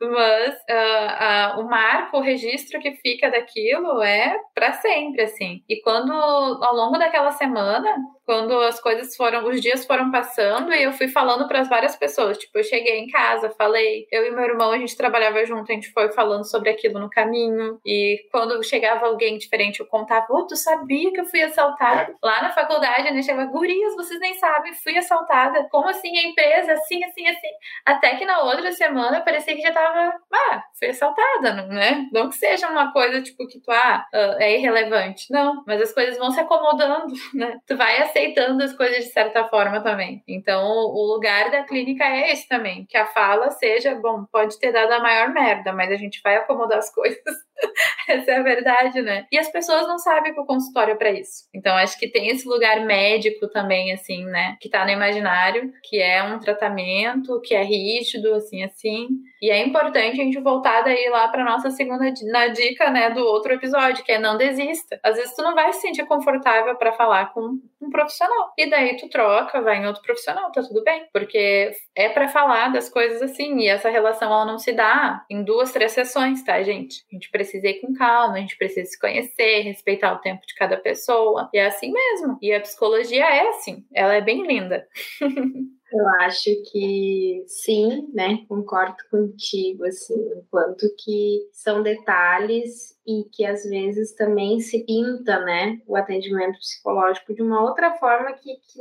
Mas 0.00 0.54
uh, 0.54 1.58
uh, 1.58 1.60
o 1.60 1.70
marco, 1.70 2.18
o 2.18 2.20
registro 2.20 2.80
que 2.80 2.92
fica 2.96 3.30
daquilo 3.30 4.02
é 4.02 4.36
para 4.54 4.72
sempre, 4.72 5.22
assim. 5.22 5.62
E 5.68 5.80
quando, 5.82 6.12
ao 6.12 6.74
longo 6.74 6.98
daquela 6.98 7.30
semana, 7.30 7.96
quando 8.24 8.58
as 8.60 8.80
coisas 8.80 9.14
foram, 9.16 9.46
os 9.46 9.60
dias 9.60 9.84
foram 9.84 10.10
passando 10.10 10.72
e 10.72 10.82
eu 10.82 10.92
fui 10.92 11.08
falando 11.08 11.46
para 11.46 11.62
várias 11.64 11.96
pessoas. 11.96 12.38
Tipo, 12.38 12.58
eu 12.58 12.64
cheguei 12.64 12.98
em 12.98 13.08
casa, 13.08 13.50
falei, 13.50 14.06
eu 14.10 14.26
e 14.26 14.30
meu 14.30 14.44
irmão, 14.44 14.72
a 14.72 14.78
gente 14.78 14.96
trabalhava 14.96 15.44
junto, 15.44 15.70
a 15.70 15.74
gente 15.74 15.92
foi 15.92 16.10
falando 16.12 16.44
sobre 16.44 16.70
aquilo 16.70 16.98
no 16.98 17.10
caminho. 17.10 17.78
E 17.84 18.26
quando 18.32 18.62
chegava 18.64 19.06
alguém 19.06 19.36
diferente, 19.36 19.80
eu 19.80 19.86
contava, 19.86 20.26
oh, 20.30 20.46
tu 20.46 20.56
sabia 20.56 21.12
que 21.12 21.20
eu 21.20 21.26
fui 21.26 21.42
assaltada? 21.42 22.14
Lá 22.22 22.42
na 22.42 22.50
faculdade, 22.50 23.10
né? 23.12 23.22
Chegava, 23.22 23.50
gurias, 23.50 23.94
vocês 23.94 24.18
nem 24.20 24.34
sabem, 24.34 24.72
fui 24.74 24.96
assaltada. 24.96 25.66
Como 25.70 25.88
assim? 25.88 26.16
A 26.16 26.28
empresa, 26.28 26.72
assim, 26.72 27.04
assim, 27.04 27.26
assim. 27.28 27.48
Até 27.84 28.16
que 28.16 28.24
na 28.24 28.42
outra 28.42 28.72
semana 28.72 29.20
parecia 29.20 29.54
que 29.54 29.62
já 29.62 29.72
tava, 29.72 30.14
ah, 30.32 30.62
fui 30.78 30.88
assaltada, 30.88 31.52
né? 31.66 32.08
Não 32.12 32.28
que 32.28 32.36
seja 32.36 32.68
uma 32.68 32.92
coisa, 32.92 33.22
tipo, 33.22 33.46
que 33.46 33.60
tu, 33.60 33.70
ah, 33.70 34.06
ah 34.12 34.36
é 34.38 34.58
irrelevante. 34.58 35.30
Não, 35.30 35.62
mas 35.66 35.80
as 35.80 35.92
coisas 35.92 36.16
vão 36.18 36.30
se 36.30 36.40
acomodando, 36.40 37.14
né? 37.34 37.58
Tu 37.66 37.76
vai 37.76 38.00
aceitando 38.14 38.62
as 38.62 38.72
coisas 38.72 39.04
de 39.04 39.10
certa 39.10 39.44
forma 39.48 39.82
também. 39.82 40.22
Então, 40.28 40.64
o 40.64 41.12
lugar 41.12 41.50
da 41.50 41.64
clínica 41.64 42.04
é 42.04 42.30
esse 42.32 42.48
também, 42.48 42.86
que 42.86 42.96
a 42.96 43.06
fala 43.06 43.50
seja, 43.50 43.96
bom, 43.96 44.24
pode 44.24 44.58
ter 44.58 44.72
dado 44.72 44.92
a 44.92 45.00
maior 45.00 45.32
merda, 45.32 45.72
mas 45.72 45.90
a 45.90 45.96
gente 45.96 46.20
vai 46.22 46.36
acomodar 46.36 46.78
as 46.78 46.90
coisas. 46.94 47.18
Essa 48.08 48.32
é 48.32 48.36
a 48.38 48.42
verdade, 48.42 49.00
né? 49.02 49.26
E 49.30 49.38
as 49.38 49.50
pessoas 49.50 49.86
não 49.86 49.98
sabem 49.98 50.34
que 50.34 50.40
o 50.40 50.46
consultório 50.46 50.92
é 50.92 50.96
para 50.96 51.10
isso. 51.10 51.48
Então, 51.54 51.74
acho 51.76 51.98
que 51.98 52.08
tem 52.08 52.28
esse 52.28 52.46
lugar 52.46 52.84
médico 52.84 53.48
também, 53.48 53.92
assim, 53.92 54.24
né? 54.24 54.56
Que 54.60 54.68
tá 54.68 54.84
no 54.84 54.90
imaginário, 54.90 55.72
que 55.82 56.00
é 56.00 56.22
um 56.22 56.38
tratamento, 56.38 57.40
que 57.40 57.54
é 57.54 57.62
rígido, 57.62 58.34
assim, 58.34 58.62
assim. 58.62 59.08
E 59.40 59.50
é 59.50 59.58
importante 59.58 60.20
a 60.20 60.24
gente 60.24 60.40
voltar 60.40 60.82
daí 60.82 61.08
lá 61.10 61.28
para 61.28 61.44
nossa 61.44 61.70
segunda 61.70 62.04
na 62.30 62.48
dica, 62.48 62.90
né, 62.90 63.10
do 63.10 63.20
outro 63.24 63.52
episódio, 63.52 64.04
que 64.04 64.12
é 64.12 64.18
não 64.18 64.36
desista. 64.36 64.98
Às 65.02 65.16
vezes 65.16 65.34
tu 65.34 65.42
não 65.42 65.54
vai 65.54 65.72
se 65.72 65.82
sentir 65.82 66.06
confortável 66.06 66.74
para 66.76 66.92
falar 66.92 67.32
com 67.32 67.58
um 67.80 67.90
profissional. 67.90 68.52
E 68.56 68.68
daí 68.68 68.96
tu 68.96 69.08
troca, 69.08 69.60
vai 69.60 69.78
em 69.82 69.86
outro 69.86 70.02
profissional, 70.02 70.50
tá 70.50 70.62
tudo 70.62 70.82
bem. 70.82 71.06
Porque 71.12 71.72
é 71.94 72.08
para 72.08 72.28
falar 72.28 72.72
das 72.72 72.88
coisas 72.88 73.20
assim, 73.22 73.58
e 73.60 73.68
essa 73.68 73.90
relação 73.90 74.32
ela 74.32 74.44
não 74.44 74.58
se 74.58 74.72
dá 74.72 75.22
em 75.30 75.42
duas, 75.44 75.72
três 75.72 75.92
sessões, 75.92 76.42
tá, 76.42 76.62
gente? 76.62 77.04
A 77.10 77.14
gente 77.14 77.30
precisa 77.30 77.43
ir 77.52 77.80
com 77.80 77.92
calma, 77.94 78.34
a 78.34 78.40
gente 78.40 78.56
precisa 78.56 78.88
se 78.88 78.98
conhecer, 78.98 79.62
respeitar 79.62 80.14
o 80.14 80.20
tempo 80.20 80.46
de 80.46 80.54
cada 80.54 80.76
pessoa. 80.76 81.48
E 81.52 81.58
é 81.58 81.66
assim 81.66 81.92
mesmo. 81.92 82.38
E 82.40 82.52
a 82.52 82.60
psicologia 82.60 83.24
é 83.24 83.48
assim, 83.48 83.84
ela 83.92 84.14
é 84.14 84.20
bem 84.20 84.46
linda. 84.46 84.86
Eu 85.94 86.08
acho 86.22 86.50
que 86.72 87.44
sim, 87.46 88.08
né? 88.12 88.44
Concordo 88.48 88.96
contigo, 89.08 89.84
assim, 89.84 90.14
enquanto 90.38 90.92
que 90.98 91.48
são 91.52 91.84
detalhes 91.84 92.98
e 93.06 93.22
que 93.30 93.44
às 93.44 93.62
vezes 93.62 94.12
também 94.12 94.58
se 94.58 94.84
pinta, 94.84 95.38
né, 95.44 95.78
o 95.86 95.94
atendimento 95.94 96.58
psicológico 96.58 97.32
de 97.32 97.42
uma 97.42 97.62
outra 97.62 97.92
forma 97.98 98.32
que, 98.32 98.54
que 98.54 98.80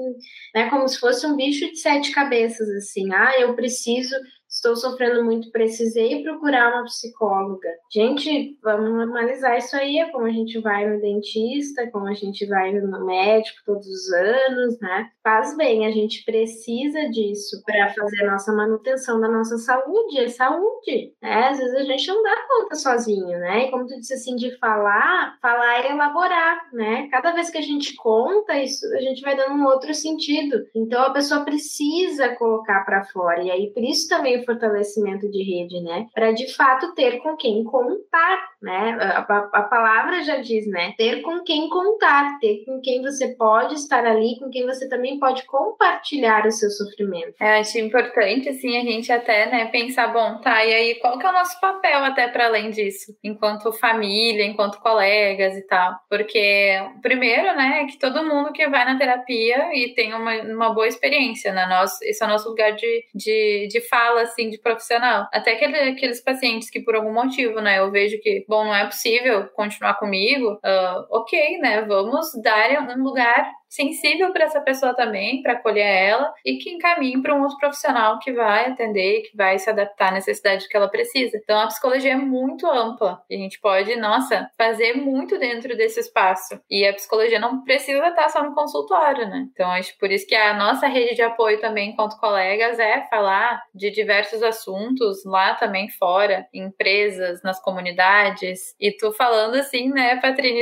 né, 0.55 0.69
como 0.71 0.87
se 0.87 0.99
fosse 0.99 1.27
um 1.27 1.35
bicho 1.35 1.69
de 1.69 1.77
sete 1.77 2.11
cabeças, 2.11 2.67
assim, 2.69 3.13
ah, 3.13 3.39
eu 3.39 3.53
preciso 3.53 4.15
estou 4.53 4.75
sofrendo 4.75 5.23
muito, 5.23 5.51
precisei 5.51 6.21
procurar 6.21 6.73
uma 6.73 6.83
psicóloga. 6.83 7.69
Gente, 7.91 8.57
vamos 8.61 8.91
normalizar 8.91 9.57
isso 9.57 9.75
aí, 9.75 9.97
é 9.97 10.11
como 10.11 10.25
a 10.25 10.31
gente 10.31 10.59
vai 10.59 10.87
no 10.87 11.01
dentista, 11.01 11.89
como 11.91 12.07
a 12.07 12.13
gente 12.13 12.45
vai 12.45 12.71
no 12.71 13.05
médico 13.05 13.57
todos 13.65 13.87
os 13.87 14.13
anos, 14.13 14.79
né? 14.79 15.09
Faz 15.23 15.57
bem, 15.57 15.87
a 15.87 15.91
gente 15.91 16.23
precisa 16.23 17.09
disso 17.09 17.61
para 17.65 17.93
fazer 17.93 18.23
a 18.23 18.31
nossa 18.31 18.53
manutenção 18.53 19.19
da 19.19 19.27
nossa 19.27 19.57
saúde, 19.57 20.19
é 20.19 20.29
saúde, 20.29 21.13
né? 21.21 21.47
Às 21.49 21.57
vezes 21.57 21.75
a 21.75 21.83
gente 21.83 22.07
não 22.07 22.21
dá 22.21 22.35
conta 22.47 22.75
sozinho, 22.75 23.39
né? 23.39 23.65
E 23.65 23.71
como 23.71 23.87
tu 23.87 23.95
disse 23.99 24.13
assim, 24.13 24.35
de 24.35 24.55
falar, 24.59 25.37
falar 25.41 25.83
é 25.83 25.91
elaborar, 25.91 26.69
né? 26.71 27.07
Cada 27.09 27.31
vez 27.31 27.49
que 27.49 27.57
a 27.57 27.61
gente 27.61 27.95
conta 27.95 28.55
isso, 28.61 28.85
a 28.93 29.01
gente 29.01 29.21
vai 29.21 29.35
dando 29.35 29.55
um 29.55 29.65
outro 29.65 29.93
sentido. 29.95 30.63
Então 30.75 31.01
a 31.01 31.11
pessoa 31.11 31.43
precisa 31.43 32.35
colocar 32.35 32.85
para 32.85 33.03
fora. 33.05 33.41
E 33.41 33.49
aí 33.49 33.73
por 33.73 33.83
isso 33.83 34.07
também 34.07 34.42
fortalecimento 34.45 35.29
de 35.29 35.43
rede, 35.43 35.81
né? 35.81 36.07
Para 36.13 36.31
de 36.31 36.53
fato 36.53 36.93
ter 36.93 37.19
com 37.19 37.35
quem 37.35 37.63
contar, 37.63 38.52
né? 38.63 38.97
A, 38.99 39.19
a, 39.19 39.49
a, 39.53 39.61
palavra 39.63 40.23
já 40.23 40.37
diz, 40.37 40.65
né? 40.67 40.93
Ter 40.97 41.21
com 41.21 41.43
quem 41.43 41.69
contar, 41.69 42.39
ter 42.39 42.63
com 42.65 42.79
quem 42.81 43.01
você 43.01 43.35
pode 43.35 43.75
estar 43.75 44.05
ali, 44.05 44.39
com 44.39 44.49
quem 44.49 44.65
você 44.65 44.87
também 44.87 45.19
pode 45.19 45.45
compartilhar 45.45 46.45
o 46.45 46.51
seu 46.51 46.69
sofrimento. 46.69 47.35
É, 47.41 47.59
acho 47.59 47.77
importante, 47.77 48.47
assim, 48.47 48.77
a 48.77 48.81
gente 48.81 49.11
até, 49.11 49.51
né, 49.51 49.65
pensar, 49.65 50.07
bom, 50.07 50.39
tá, 50.39 50.65
e 50.65 50.73
aí 50.73 50.95
qual 50.95 51.19
que 51.19 51.25
é 51.25 51.29
o 51.29 51.33
nosso 51.33 51.59
papel 51.59 52.05
até 52.05 52.27
para 52.27 52.45
além 52.45 52.69
disso, 52.69 53.15
enquanto 53.21 53.73
família, 53.73 54.45
enquanto 54.45 54.79
colegas 54.79 55.57
e 55.57 55.67
tal? 55.67 55.95
Porque, 56.09 56.81
primeiro, 57.01 57.55
né, 57.55 57.81
é 57.83 57.85
que 57.85 57.99
todo 57.99 58.23
mundo 58.23 58.53
que 58.53 58.67
vai 58.69 58.85
na 58.85 58.97
terapia 58.97 59.71
e 59.73 59.93
tem 59.93 60.13
uma, 60.13 60.41
uma 60.41 60.73
boa 60.73 60.87
experiência, 60.87 61.51
né? 61.51 61.65
Nós, 61.65 62.01
esse 62.01 62.23
é 62.23 62.25
o 62.25 62.29
nosso 62.29 62.47
lugar 62.47 62.71
de, 62.71 63.05
de, 63.13 63.67
de 63.69 63.81
fala, 63.81 64.21
assim, 64.21 64.49
de 64.49 64.57
profissional. 64.57 65.27
Até 65.33 65.51
aquele, 65.53 65.77
aqueles 65.77 66.23
pacientes 66.23 66.69
que 66.69 66.79
por 66.79 66.95
algum 66.95 67.13
motivo, 67.13 67.59
né, 67.59 67.79
eu 67.79 67.91
vejo 67.91 68.19
que, 68.21 68.45
bom, 68.53 68.65
não 68.65 68.75
é 68.75 68.85
possível 68.85 69.47
continuar 69.55 69.95
comigo, 69.95 70.53
uh, 70.53 71.05
ok, 71.09 71.57
né, 71.57 71.81
vamos 71.81 72.27
dar 72.43 72.97
um 72.97 73.03
lugar 73.03 73.51
sensível 73.73 74.31
para 74.31 74.45
essa 74.45 74.61
pessoa 74.61 74.93
também, 74.93 75.41
para 75.41 75.53
acolher 75.53 75.85
ela 75.85 76.31
e 76.45 76.57
que 76.57 76.69
encaminhe 76.69 77.19
para 77.21 77.33
um 77.33 77.41
outro 77.41 77.57
profissional 77.57 78.19
que 78.19 78.31
vai 78.31 78.67
atender, 78.67 79.23
que 79.23 79.35
vai 79.35 79.57
se 79.57 79.69
adaptar 79.69 80.09
à 80.09 80.11
necessidade 80.11 80.67
que 80.69 80.77
ela 80.77 80.87
precisa. 80.87 81.37
Então 81.37 81.59
a 81.59 81.67
psicologia 81.67 82.13
é 82.13 82.15
muito 82.15 82.67
ampla 82.67 83.21
e 83.29 83.35
a 83.35 83.39
gente 83.39 83.59
pode, 83.59 83.95
nossa, 83.95 84.49
fazer 84.55 84.93
muito 84.93 85.39
dentro 85.39 85.75
desse 85.75 85.99
espaço. 85.99 86.59
E 86.69 86.85
a 86.85 86.93
psicologia 86.93 87.39
não 87.39 87.63
precisa 87.63 88.07
estar 88.07 88.29
só 88.29 88.43
no 88.43 88.53
consultório, 88.53 89.27
né? 89.27 89.47
Então 89.51 89.71
acho 89.71 89.97
por 89.97 90.11
isso 90.11 90.27
que 90.27 90.35
a 90.35 90.53
nossa 90.53 90.87
rede 90.87 91.15
de 91.15 91.23
apoio 91.23 91.59
também, 91.59 91.89
enquanto 91.89 92.19
colegas, 92.19 92.77
é 92.77 93.01
falar 93.09 93.61
de 93.73 93.89
diversos 93.89 94.43
assuntos 94.43 95.25
lá 95.25 95.55
também 95.55 95.89
fora, 95.89 96.45
em 96.53 96.63
empresas, 96.65 97.41
nas 97.41 97.59
comunidades. 97.59 98.75
E 98.79 98.91
tu 98.91 99.11
falando 99.13 99.55
assim, 99.55 99.89
né, 99.89 100.19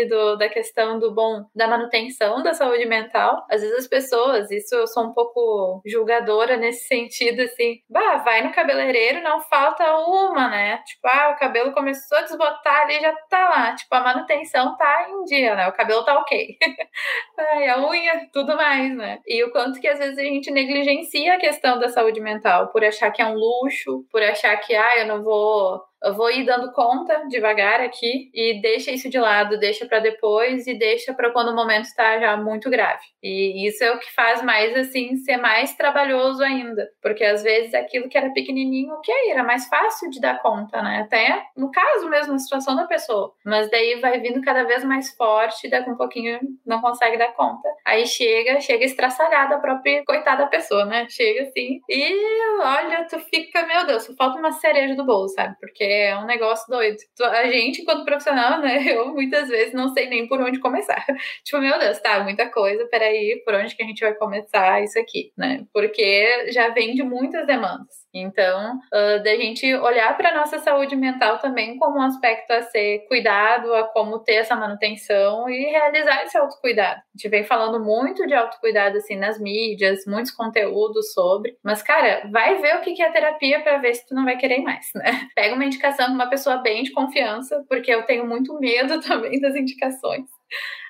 do, 0.10 0.38
da 0.38 0.47
questão 0.47 0.97
do 1.00 1.13
bom 1.13 1.45
da 1.54 1.67
manutenção 1.67 2.41
da 2.41 2.54
saúde 2.54 2.86
mental 2.86 3.00
mental. 3.01 3.45
Às 3.49 3.61
vezes 3.61 3.77
as 3.77 3.87
pessoas, 3.87 4.51
isso 4.51 4.75
eu 4.75 4.87
sou 4.87 5.05
um 5.05 5.13
pouco 5.13 5.81
julgadora 5.85 6.57
nesse 6.57 6.87
sentido, 6.87 7.41
assim, 7.41 7.79
bah, 7.89 8.17
vai 8.17 8.41
no 8.41 8.53
cabeleireiro, 8.53 9.21
não 9.21 9.41
falta 9.41 9.83
uma, 9.97 10.49
né? 10.49 10.77
Tipo, 10.85 11.07
ah, 11.07 11.33
o 11.35 11.39
cabelo 11.39 11.71
começou 11.73 12.17
a 12.17 12.21
desbotar 12.21 12.81
ali, 12.81 12.99
já 12.99 13.13
tá 13.29 13.49
lá. 13.49 13.75
Tipo, 13.75 13.95
a 13.95 14.01
manutenção 14.01 14.77
tá 14.77 15.07
em 15.09 15.23
dia, 15.25 15.55
né? 15.55 15.67
O 15.67 15.73
cabelo 15.73 16.03
tá 16.03 16.17
ok. 16.19 16.57
Ai, 17.37 17.67
a 17.69 17.79
unha, 17.87 18.29
tudo 18.31 18.55
mais, 18.55 18.95
né? 18.95 19.19
E 19.25 19.43
o 19.43 19.51
quanto 19.51 19.79
que 19.79 19.87
às 19.87 19.99
vezes 19.99 20.17
a 20.17 20.23
gente 20.23 20.51
negligencia 20.51 21.35
a 21.35 21.39
questão 21.39 21.79
da 21.79 21.89
saúde 21.89 22.19
mental 22.19 22.69
por 22.69 22.83
achar 22.83 23.11
que 23.11 23.21
é 23.21 23.25
um 23.25 23.35
luxo, 23.35 24.05
por 24.11 24.21
achar 24.21 24.55
que, 24.57 24.75
ah, 24.75 24.99
eu 24.99 25.07
não 25.07 25.23
vou 25.23 25.81
eu 26.03 26.13
vou 26.13 26.31
ir 26.31 26.45
dando 26.45 26.71
conta 26.71 27.27
devagar 27.27 27.79
aqui 27.81 28.31
e 28.33 28.59
deixa 28.61 28.91
isso 28.91 29.09
de 29.09 29.19
lado, 29.19 29.59
deixa 29.59 29.85
para 29.85 29.99
depois 29.99 30.65
e 30.65 30.73
deixa 30.73 31.13
para 31.13 31.31
quando 31.31 31.49
o 31.49 31.55
momento 31.55 31.85
está 31.85 32.19
já 32.19 32.35
muito 32.37 32.69
grave. 32.69 33.03
E 33.21 33.67
isso 33.67 33.83
é 33.83 33.91
o 33.91 33.99
que 33.99 34.11
faz 34.13 34.41
mais 34.41 34.75
assim 34.75 35.15
ser 35.17 35.37
mais 35.37 35.75
trabalhoso 35.75 36.43
ainda, 36.43 36.89
porque 37.01 37.23
às 37.23 37.43
vezes 37.43 37.73
aquilo 37.73 38.09
que 38.09 38.17
era 38.17 38.31
pequenininho, 38.31 38.93
ok, 38.93 39.13
era 39.29 39.43
mais 39.43 39.67
fácil 39.67 40.09
de 40.09 40.19
dar 40.19 40.41
conta, 40.41 40.81
né? 40.81 41.01
Até 41.05 41.43
no 41.55 41.71
caso 41.71 42.09
mesmo, 42.09 42.33
na 42.33 42.39
situação 42.39 42.75
da 42.75 42.85
pessoa. 42.85 43.33
Mas 43.45 43.69
daí 43.69 43.99
vai 43.99 44.19
vindo 44.19 44.41
cada 44.41 44.63
vez 44.63 44.83
mais 44.83 45.15
forte, 45.15 45.69
daqui 45.69 45.89
um 45.89 45.97
pouquinho 45.97 46.39
não 46.65 46.81
consegue 46.81 47.17
dar 47.17 47.33
conta. 47.33 47.69
Aí 47.85 48.07
chega, 48.07 48.59
chega 48.59 48.85
estraçalhada 48.85 49.55
a 49.55 49.59
própria 49.59 50.03
coitada 50.05 50.47
pessoa, 50.47 50.85
né? 50.85 51.05
Chega 51.09 51.43
assim 51.43 51.79
e 51.87 52.59
olha, 52.61 53.05
tu 53.07 53.19
fica, 53.19 53.65
meu 53.65 53.85
Deus, 53.85 54.07
falta 54.17 54.39
uma 54.39 54.51
cereja 54.51 54.95
do 54.95 55.05
bolo, 55.05 55.27
sabe? 55.27 55.55
Porque 55.59 55.90
é 55.91 56.17
um 56.17 56.25
negócio 56.25 56.65
doido. 56.69 56.97
A 57.21 57.45
gente, 57.49 57.82
enquanto 57.82 58.06
profissional, 58.06 58.60
né? 58.62 58.84
Eu 58.91 59.13
muitas 59.13 59.49
vezes 59.49 59.73
não 59.73 59.89
sei 59.93 60.08
nem 60.08 60.27
por 60.27 60.39
onde 60.41 60.60
começar. 60.60 61.04
tipo, 61.43 61.60
meu 61.60 61.77
Deus, 61.80 61.99
tá, 61.99 62.23
muita 62.23 62.49
coisa, 62.49 62.88
peraí, 62.88 63.41
por 63.45 63.54
onde 63.56 63.75
que 63.75 63.84
a 63.84 63.86
gente 63.86 64.01
vai 64.01 64.13
começar 64.15 64.84
isso 64.84 64.99
aqui, 64.99 65.32
né? 65.38 65.65
Porque 65.73 66.51
já 66.51 66.69
vem 66.69 66.93
de 66.93 67.04
muitas 67.04 67.45
demandas. 67.45 68.00
Então, 68.13 68.76
uh, 68.76 69.24
da 69.24 69.36
gente 69.36 69.74
olhar 69.76 70.15
para 70.17 70.36
nossa 70.36 70.60
saúde 70.60 70.95
mental 70.95 71.39
também 71.39 71.78
como 71.78 71.97
um 71.97 72.02
aspecto 72.02 72.52
a 72.52 72.62
ser 72.62 73.06
cuidado, 73.08 73.74
a 73.74 73.84
como 73.84 74.19
ter 74.19 74.36
essa 74.36 74.56
manutenção 74.56 75.50
e 75.50 75.69
realizar 75.69 76.24
esse 76.24 76.38
autocuidado. 76.38 77.00
A 77.00 77.17
gente 77.17 77.30
vem 77.30 77.43
falando 77.43 77.84
muito 77.84 78.28
de 78.28 78.34
autocuidado 78.34 78.97
assim 78.97 79.15
nas 79.15 79.39
mídias, 79.39 80.06
muitos 80.06 80.32
conteúdos 80.32 81.13
sobre, 81.13 81.58
mas 81.63 81.82
cara, 81.82 82.28
vai 82.32 82.60
ver 82.60 82.78
o 82.78 82.82
que 82.82 83.02
é 83.02 83.12
terapia 83.12 83.62
para 83.62 83.78
ver 83.78 83.93
se 83.95 84.08
tu 84.08 84.13
não 84.13 84.26
vai 84.26 84.38
querer 84.38 84.62
mais, 84.62 84.88
né? 84.95 85.30
Pega 85.36 85.56
uma 85.56 85.65
indicação 85.65 86.08
de 86.08 86.13
uma 86.13 86.30
pessoa 86.30 86.58
bem 86.58 86.84
de 86.84 86.91
confiança, 86.91 87.63
porque 87.69 87.91
eu 87.91 88.04
tenho 88.04 88.28
muito 88.28 88.60
medo 88.60 89.00
também 89.02 89.39
das 89.39 89.56
indicações. 89.56 90.26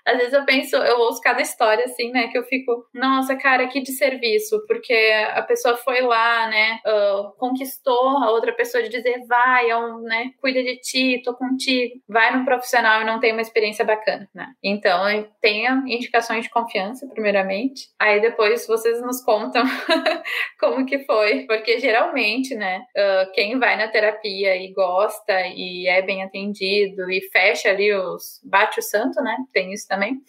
Às 0.05 0.17
vezes 0.17 0.33
eu 0.33 0.45
penso, 0.45 0.75
eu 0.75 0.99
ouço 0.99 1.21
cada 1.21 1.41
história 1.41 1.85
assim, 1.85 2.11
né? 2.11 2.27
Que 2.27 2.37
eu 2.37 2.43
fico, 2.43 2.85
nossa, 2.93 3.35
cara, 3.35 3.67
que 3.67 3.81
de 3.81 3.91
serviço, 3.91 4.63
porque 4.67 4.93
a 5.33 5.41
pessoa 5.43 5.77
foi 5.77 6.01
lá, 6.01 6.47
né? 6.47 6.79
Uh, 6.85 7.31
conquistou 7.37 8.17
a 8.17 8.31
outra 8.31 8.53
pessoa 8.53 8.83
de 8.83 8.89
dizer, 8.89 9.25
vai, 9.27 9.69
é 9.69 9.77
um, 9.77 10.01
né? 10.01 10.31
Cuida 10.39 10.61
de 10.63 10.77
ti, 10.77 11.21
tô 11.23 11.33
contigo. 11.35 11.95
Vai 12.07 12.35
num 12.35 12.45
profissional 12.45 13.01
e 13.01 13.05
não 13.05 13.19
tem 13.19 13.31
uma 13.31 13.41
experiência 13.41 13.85
bacana, 13.85 14.27
né? 14.33 14.47
Então, 14.63 15.01
tenha 15.39 15.83
indicações 15.87 16.43
de 16.43 16.49
confiança, 16.49 17.07
primeiramente. 17.07 17.89
Aí 17.99 18.19
depois 18.19 18.65
vocês 18.67 19.01
nos 19.01 19.23
contam 19.23 19.63
como 20.59 20.85
que 20.85 20.99
foi. 21.05 21.45
Porque 21.45 21.79
geralmente, 21.79 22.55
né? 22.55 22.83
Uh, 22.95 23.31
quem 23.33 23.59
vai 23.59 23.77
na 23.77 23.87
terapia 23.87 24.55
e 24.55 24.71
gosta 24.73 25.33
e 25.47 25.87
é 25.87 26.01
bem 26.01 26.23
atendido 26.23 27.09
e 27.09 27.21
fecha 27.31 27.69
ali 27.69 27.93
os. 27.93 28.39
bate 28.43 28.79
o 28.79 28.83
santo, 28.83 29.21
né? 29.21 29.35
Tem 29.53 29.71
isso 29.71 29.87
também. 29.91 30.21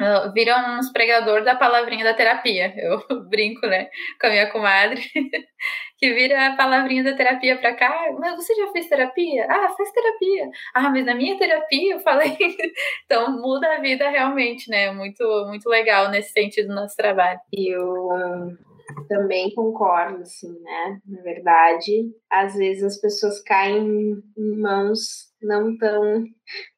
Uh, 0.00 0.32
viram 0.32 0.78
uns 0.78 0.90
pregador 0.90 1.44
da 1.44 1.54
palavrinha 1.54 2.02
da 2.02 2.14
terapia. 2.14 2.72
Eu 2.74 3.02
brinco, 3.28 3.66
né, 3.66 3.90
com 4.18 4.26
a 4.28 4.30
minha 4.30 4.50
comadre, 4.50 5.02
que 5.98 6.14
vira 6.14 6.46
a 6.46 6.56
palavrinha 6.56 7.04
da 7.04 7.14
terapia 7.14 7.58
pra 7.58 7.76
cá. 7.76 8.10
Mas 8.18 8.34
você 8.34 8.54
já 8.54 8.72
fez 8.72 8.88
terapia? 8.88 9.46
Ah, 9.46 9.68
faz 9.76 9.92
terapia. 9.92 10.48
Ah, 10.74 10.88
mas 10.88 11.04
na 11.04 11.14
minha 11.14 11.36
terapia 11.36 11.94
eu 11.94 12.00
falei. 12.00 12.34
então 13.04 13.30
muda 13.42 13.74
a 13.74 13.80
vida 13.80 14.08
realmente, 14.08 14.70
né? 14.70 14.90
Muito, 14.90 15.22
muito 15.46 15.68
legal 15.68 16.10
nesse 16.10 16.32
sentido 16.32 16.68
do 16.68 16.74
nosso 16.74 16.96
trabalho. 16.96 17.38
Eu 17.52 18.08
também 19.06 19.54
concordo, 19.54 20.22
assim, 20.22 20.58
né? 20.60 20.98
Na 21.06 21.20
verdade, 21.20 22.10
às 22.30 22.54
vezes 22.54 22.82
as 22.84 22.98
pessoas 22.98 23.38
caem 23.42 24.16
em 24.36 24.56
mãos 24.58 25.29
não 25.42 25.76
tão 25.76 26.24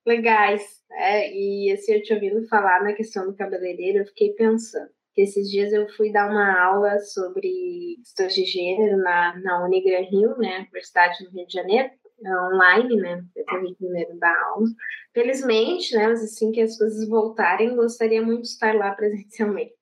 legais 0.06 0.82
é, 0.92 1.32
e 1.32 1.72
assim, 1.72 1.94
eu 1.94 2.02
te 2.02 2.12
ouvindo 2.12 2.46
falar 2.48 2.82
na 2.82 2.92
questão 2.92 3.26
do 3.26 3.36
cabeleireiro, 3.36 3.98
eu 3.98 4.06
fiquei 4.06 4.32
pensando. 4.34 4.90
Que 5.14 5.22
esses 5.22 5.50
dias 5.50 5.72
eu 5.72 5.88
fui 5.90 6.10
dar 6.10 6.30
uma 6.30 6.58
aula 6.58 6.98
sobre 6.98 7.96
questões 7.98 8.34
de 8.34 8.44
gênero 8.44 8.96
na, 8.98 9.38
na 9.40 9.64
Unigran 9.64 10.02
Rio, 10.02 10.36
né, 10.38 10.60
Universidade 10.60 11.22
do 11.24 11.30
Rio 11.30 11.46
de 11.46 11.52
Janeiro, 11.52 11.90
online, 12.24 12.96
né, 12.96 13.22
eu 13.36 13.44
tive 13.44 13.74
primeiro 13.74 14.18
da 14.18 14.34
aula. 14.46 14.66
Felizmente, 15.14 15.94
né, 15.94 16.08
mas 16.08 16.22
assim 16.22 16.50
que 16.52 16.60
as 16.60 16.78
coisas 16.78 17.08
voltarem, 17.08 17.76
gostaria 17.76 18.22
muito 18.22 18.42
de 18.42 18.48
estar 18.48 18.74
lá 18.74 18.92
presencialmente. 18.96 19.72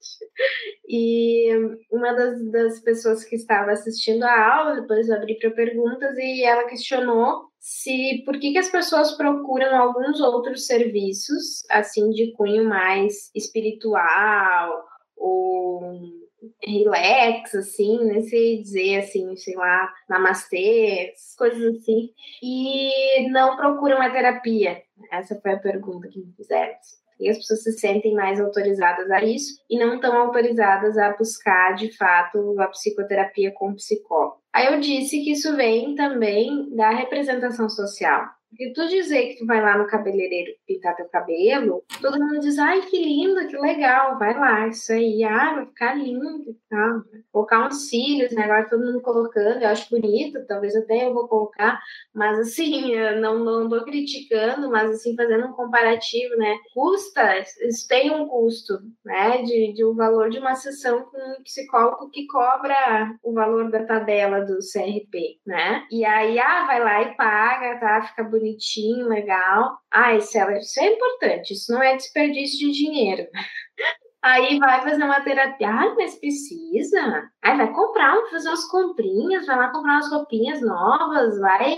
E 0.88 1.48
uma 1.90 2.12
das, 2.12 2.50
das 2.50 2.80
pessoas 2.80 3.24
que 3.24 3.36
estava 3.36 3.72
assistindo 3.72 4.24
a 4.24 4.54
aula, 4.54 4.80
depois 4.80 5.08
eu 5.08 5.16
abri 5.16 5.38
para 5.38 5.50
perguntas 5.50 6.16
e 6.18 6.42
ela 6.44 6.68
questionou 6.68 7.50
se 7.58 8.22
por 8.24 8.40
que, 8.40 8.52
que 8.52 8.58
as 8.58 8.70
pessoas 8.70 9.12
procuram 9.12 9.76
alguns 9.76 10.18
outros 10.20 10.66
serviços, 10.66 11.64
assim, 11.70 12.10
de 12.10 12.32
cunho 12.32 12.64
mais 12.64 13.30
espiritual 13.34 14.84
ou 15.16 16.19
relax, 16.62 17.54
assim, 17.54 17.98
nem 18.04 18.22
sei 18.22 18.62
dizer 18.62 18.98
assim, 18.98 19.36
sei 19.36 19.54
lá, 19.54 19.92
namastê, 20.08 21.12
coisas 21.36 21.76
assim, 21.76 22.10
e 22.42 23.28
não 23.30 23.56
procuram 23.56 24.00
a 24.00 24.10
terapia. 24.10 24.82
Essa 25.10 25.38
foi 25.40 25.52
a 25.52 25.58
pergunta 25.58 26.08
que 26.08 26.18
me 26.18 26.32
fizeram. 26.32 26.74
E 27.18 27.28
as 27.28 27.36
pessoas 27.36 27.62
se 27.62 27.72
sentem 27.72 28.14
mais 28.14 28.40
autorizadas 28.40 29.10
a 29.10 29.22
isso 29.22 29.60
e 29.68 29.78
não 29.78 29.96
estão 29.96 30.16
autorizadas 30.16 30.96
a 30.96 31.14
buscar, 31.14 31.74
de 31.74 31.94
fato, 31.94 32.58
a 32.58 32.66
psicoterapia 32.68 33.52
com 33.52 33.74
psicólogo. 33.74 34.40
Aí 34.52 34.66
eu 34.72 34.80
disse 34.80 35.22
que 35.22 35.32
isso 35.32 35.54
vem 35.54 35.94
também 35.94 36.74
da 36.74 36.88
representação 36.90 37.68
social. 37.68 38.24
Porque 38.50 38.72
tu 38.72 38.88
dizer 38.88 39.28
que 39.28 39.38
tu 39.38 39.46
vai 39.46 39.62
lá 39.62 39.78
no 39.78 39.86
cabeleireiro 39.86 40.52
pintar 40.66 40.96
teu 40.96 41.08
cabelo, 41.08 41.84
todo 42.02 42.18
mundo 42.18 42.40
diz, 42.40 42.58
ai, 42.58 42.82
que 42.82 42.98
lindo, 43.00 43.46
que 43.46 43.56
legal, 43.56 44.18
vai 44.18 44.36
lá, 44.36 44.66
isso 44.66 44.92
aí, 44.92 45.22
ah, 45.22 45.54
vai 45.54 45.66
ficar 45.66 45.94
lindo 45.94 46.50
e 46.50 46.56
tal. 46.68 47.02
Colocar 47.32 47.66
uns 47.66 47.88
cílios, 47.88 48.32
né? 48.32 48.42
Agora 48.42 48.68
todo 48.68 48.84
mundo 48.84 49.00
colocando, 49.00 49.62
eu 49.62 49.68
acho 49.68 49.88
bonito, 49.88 50.44
talvez 50.48 50.74
até 50.74 51.06
eu 51.06 51.14
vou 51.14 51.28
colocar, 51.28 51.80
mas 52.12 52.40
assim, 52.40 52.96
não, 53.20 53.38
não 53.38 53.68
tô 53.68 53.84
criticando, 53.84 54.68
mas 54.68 54.90
assim, 54.90 55.14
fazendo 55.14 55.46
um 55.46 55.52
comparativo, 55.52 56.36
né? 56.36 56.56
Custa, 56.74 57.38
isso 57.38 57.86
tem 57.88 58.10
um 58.10 58.26
custo, 58.26 58.80
né? 59.04 59.42
De, 59.42 59.72
de 59.74 59.84
um 59.84 59.94
valor 59.94 60.28
de 60.28 60.38
uma 60.40 60.56
sessão 60.56 61.04
com 61.04 61.18
um 61.18 61.42
psicólogo 61.44 62.10
que 62.10 62.26
cobra 62.26 63.14
o 63.22 63.32
valor 63.32 63.70
da 63.70 63.84
tabela 63.84 64.40
do 64.40 64.58
CRP, 64.58 65.38
né? 65.46 65.86
E 65.88 66.04
aí, 66.04 66.36
ah, 66.40 66.66
vai 66.66 66.80
lá 66.80 67.02
e 67.02 67.14
paga, 67.14 67.78
tá? 67.78 68.02
Fica 68.02 68.24
bonito 68.24 68.39
bonitinho, 68.40 69.08
legal. 69.08 69.78
Ah, 69.90 70.14
isso 70.16 70.36
isso 70.58 70.80
é 70.80 70.86
importante, 70.94 71.52
isso 71.52 71.72
não 71.72 71.82
é 71.82 71.96
desperdício 71.96 72.58
de 72.58 72.72
dinheiro. 72.72 73.26
Aí 74.22 74.58
vai 74.58 74.82
fazer 74.82 75.02
uma 75.02 75.22
terapia. 75.22 75.68
Ai, 75.68 75.94
mas 75.94 76.18
precisa. 76.18 77.30
Aí 77.42 77.56
vai 77.56 77.72
comprar, 77.72 78.14
fazer 78.30 78.48
umas 78.48 78.66
comprinhas, 78.70 79.46
vai 79.46 79.56
lá 79.56 79.70
comprar 79.72 79.94
umas 79.94 80.10
roupinhas 80.10 80.60
novas, 80.60 81.38
vai 81.38 81.74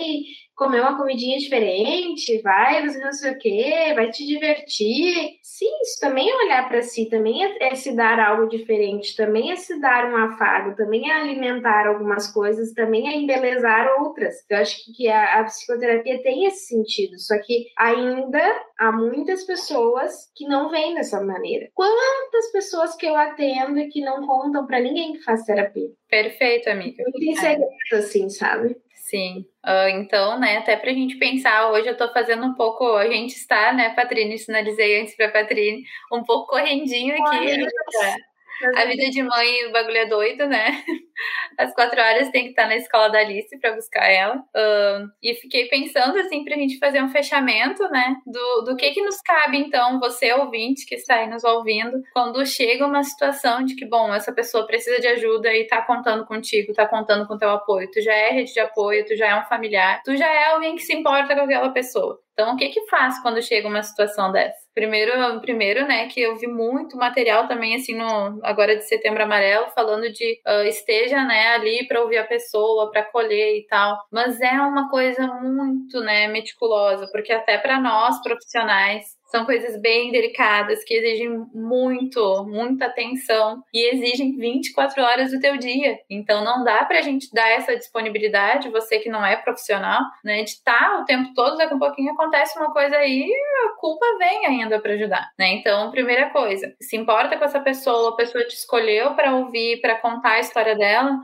comer 0.62 0.81
uma 0.81 0.96
comidinha 0.96 1.38
diferente, 1.38 2.40
vai 2.40 2.83
fazer 2.83 3.01
não 3.01 3.12
sei 3.12 3.33
o 3.33 3.38
quê, 3.38 3.92
vai 3.94 4.11
te 4.11 4.25
divertir. 4.25 5.38
Sim, 5.42 5.70
isso 5.83 5.98
também 6.01 6.31
é 6.31 6.37
olhar 6.37 6.68
para 6.68 6.83
si, 6.83 7.09
também 7.09 7.44
é, 7.44 7.68
é, 7.68 7.75
se 7.75 7.96
dar 7.96 8.20
algo 8.20 8.48
diferente, 8.48 9.16
também 9.16 9.51
é 9.51 9.57
se 9.57 9.81
dar 9.81 10.11
um 10.11 10.16
afago, 10.16 10.77
também 10.77 11.11
é 11.11 11.14
alimentar 11.14 11.88
algumas 11.88 12.33
coisas, 12.33 12.72
também 12.72 13.09
é 13.09 13.16
embelezar 13.16 13.88
outras. 14.01 14.35
Eu 14.48 14.59
acho 14.59 14.77
que 14.96 15.09
a, 15.09 15.40
a 15.40 15.44
psicoterapia 15.44 16.22
tem 16.22 16.46
esse 16.46 16.66
sentido, 16.66 17.18
só 17.18 17.35
que 17.40 17.66
ainda 17.77 18.40
há 18.79 18.92
muitas 18.92 19.44
pessoas 19.44 20.31
que 20.37 20.46
não 20.46 20.70
veem 20.70 20.94
dessa 20.94 21.20
maneira. 21.20 21.68
Quantas 21.75 22.53
pessoas 22.53 22.94
que 22.94 23.07
eu 23.07 23.16
atendo 23.16 23.79
e 23.79 23.88
que 23.88 24.01
não 24.01 24.25
contam 24.27 24.66
para 24.66 24.81
ninguém 24.81 25.14
que 25.14 25.25
faz 25.25 25.42
terapia? 25.44 25.88
Perfeito, 26.09 26.68
amiga. 26.68 27.03
Muito 27.05 27.40
segredo, 27.40 27.66
assim, 27.94 28.29
sabe? 28.29 28.77
Sim. 29.12 29.44
Uh, 29.62 29.88
então, 29.90 30.40
né, 30.40 30.57
até 30.57 30.75
pra 30.75 30.90
gente 30.90 31.16
pensar, 31.16 31.70
hoje 31.70 31.87
eu 31.87 31.96
tô 31.98 32.11
fazendo 32.14 32.46
um 32.46 32.55
pouco, 32.55 32.96
a 32.96 33.07
gente 33.07 33.33
está, 33.35 33.70
né, 33.70 33.90
Patrine, 33.90 34.38
sinalizei 34.38 35.03
antes 35.03 35.14
pra 35.14 35.31
Patrine, 35.31 35.85
um 36.11 36.25
pouco 36.25 36.46
correndinho 36.46 37.14
aqui. 37.22 37.59
Né, 37.59 38.16
a 38.76 38.84
vida 38.84 39.10
de 39.10 39.22
mãe, 39.22 39.66
o 39.66 39.72
bagulho 39.72 39.96
é 39.96 40.06
doido, 40.06 40.46
né? 40.46 40.82
Às 41.58 41.74
quatro 41.74 42.00
horas 42.00 42.30
tem 42.30 42.44
que 42.44 42.50
estar 42.50 42.66
na 42.66 42.76
escola 42.76 43.08
da 43.08 43.18
Alice 43.18 43.58
para 43.58 43.74
buscar 43.74 44.08
ela. 44.10 44.36
Uh, 44.36 45.08
e 45.22 45.34
fiquei 45.34 45.68
pensando, 45.68 46.18
assim, 46.18 46.44
pra 46.44 46.56
gente 46.56 46.78
fazer 46.78 47.02
um 47.02 47.08
fechamento, 47.08 47.82
né? 47.90 48.16
Do, 48.26 48.62
do 48.62 48.76
que 48.76 48.90
que 48.90 49.02
nos 49.02 49.20
cabe, 49.20 49.58
então, 49.58 50.00
você 50.00 50.32
ouvinte 50.32 50.86
que 50.86 50.94
está 50.94 51.16
aí 51.16 51.28
nos 51.28 51.44
ouvindo, 51.44 52.00
quando 52.12 52.44
chega 52.46 52.86
uma 52.86 53.02
situação 53.02 53.64
de 53.64 53.74
que, 53.74 53.84
bom, 53.84 54.12
essa 54.14 54.32
pessoa 54.32 54.66
precisa 54.66 55.00
de 55.00 55.06
ajuda 55.08 55.52
e 55.54 55.66
tá 55.66 55.82
contando 55.82 56.24
contigo, 56.26 56.72
tá 56.72 56.86
contando 56.86 57.26
com 57.26 57.38
teu 57.38 57.50
apoio. 57.50 57.90
Tu 57.90 58.00
já 58.00 58.14
é 58.14 58.30
rede 58.30 58.52
de 58.52 58.60
apoio, 58.60 59.04
tu 59.04 59.16
já 59.16 59.28
é 59.28 59.40
um 59.40 59.44
familiar, 59.44 60.00
tu 60.04 60.16
já 60.16 60.28
é 60.28 60.50
alguém 60.50 60.76
que 60.76 60.82
se 60.82 60.94
importa 60.94 61.34
com 61.34 61.42
aquela 61.42 61.70
pessoa. 61.70 62.18
Então, 62.42 62.55
o 62.55 62.57
que 62.57 62.70
que 62.70 62.87
faz 62.87 63.22
quando 63.22 63.40
chega 63.40 63.68
uma 63.68 63.83
situação 63.85 64.33
dessa? 64.33 64.59
Primeiro, 64.74 65.40
primeiro, 65.40 65.87
né, 65.87 66.09
que 66.09 66.20
eu 66.20 66.37
vi 66.37 66.48
muito 66.48 66.96
material 66.96 67.46
também, 67.46 67.76
assim, 67.76 67.94
no 67.94 68.40
agora 68.42 68.74
de 68.74 68.83
Setembro 68.83 69.22
Amarelo, 69.22 69.68
falando 69.74 70.11
de 70.11 70.40
uh, 70.46 70.66
esteja, 70.66 71.24
né, 71.24 71.48
ali 71.48 71.87
para 71.87 72.00
ouvir 72.00 72.18
a 72.18 72.26
pessoa, 72.26 72.90
para 72.90 73.05
colher 73.05 73.59
e 73.59 73.66
tal. 73.68 73.96
Mas 74.11 74.40
é 74.40 74.61
uma 74.61 74.90
coisa 74.90 75.24
muito, 75.26 76.00
né, 76.00 76.26
meticulosa, 76.26 77.07
porque 77.12 77.33
até 77.33 77.59
para 77.59 77.78
nós 77.78 78.20
profissionais 78.22 79.05
são 79.32 79.46
coisas 79.46 79.80
bem 79.80 80.12
delicadas 80.12 80.84
que 80.84 80.92
exigem 80.92 81.30
muito, 81.54 82.44
muita 82.44 82.84
atenção 82.84 83.62
e 83.72 83.94
exigem 83.94 84.36
24 84.36 85.02
horas 85.02 85.30
do 85.30 85.40
teu 85.40 85.56
dia. 85.56 85.98
Então 86.08 86.44
não 86.44 86.62
dá 86.62 86.84
pra 86.84 87.00
gente 87.00 87.32
dar 87.32 87.48
essa 87.48 87.74
disponibilidade, 87.74 88.68
você 88.68 88.98
que 88.98 89.08
não 89.08 89.24
é 89.24 89.34
profissional, 89.36 90.02
né, 90.22 90.42
de 90.42 90.50
estar 90.50 90.78
tá 90.78 90.98
o 91.00 91.04
tempo 91.06 91.32
todo, 91.34 91.56
daqui 91.56 91.72
a 91.72 91.76
um 91.76 91.78
pouquinho 91.78 92.12
acontece 92.12 92.58
uma 92.58 92.70
coisa 92.72 92.96
aí, 92.96 93.26
a 93.66 93.80
culpa 93.80 94.04
vem 94.18 94.46
ainda 94.46 94.78
para 94.78 94.92
ajudar, 94.92 95.30
né? 95.38 95.54
Então, 95.54 95.90
primeira 95.90 96.28
coisa, 96.28 96.74
se 96.80 96.96
importa 96.96 97.38
com 97.38 97.44
essa 97.44 97.60
pessoa, 97.60 98.10
a 98.10 98.16
pessoa 98.16 98.44
te 98.44 98.54
escolheu 98.54 99.14
para 99.14 99.34
ouvir, 99.34 99.80
para 99.80 99.96
contar 99.96 100.32
a 100.32 100.40
história 100.40 100.76
dela, 100.76 101.18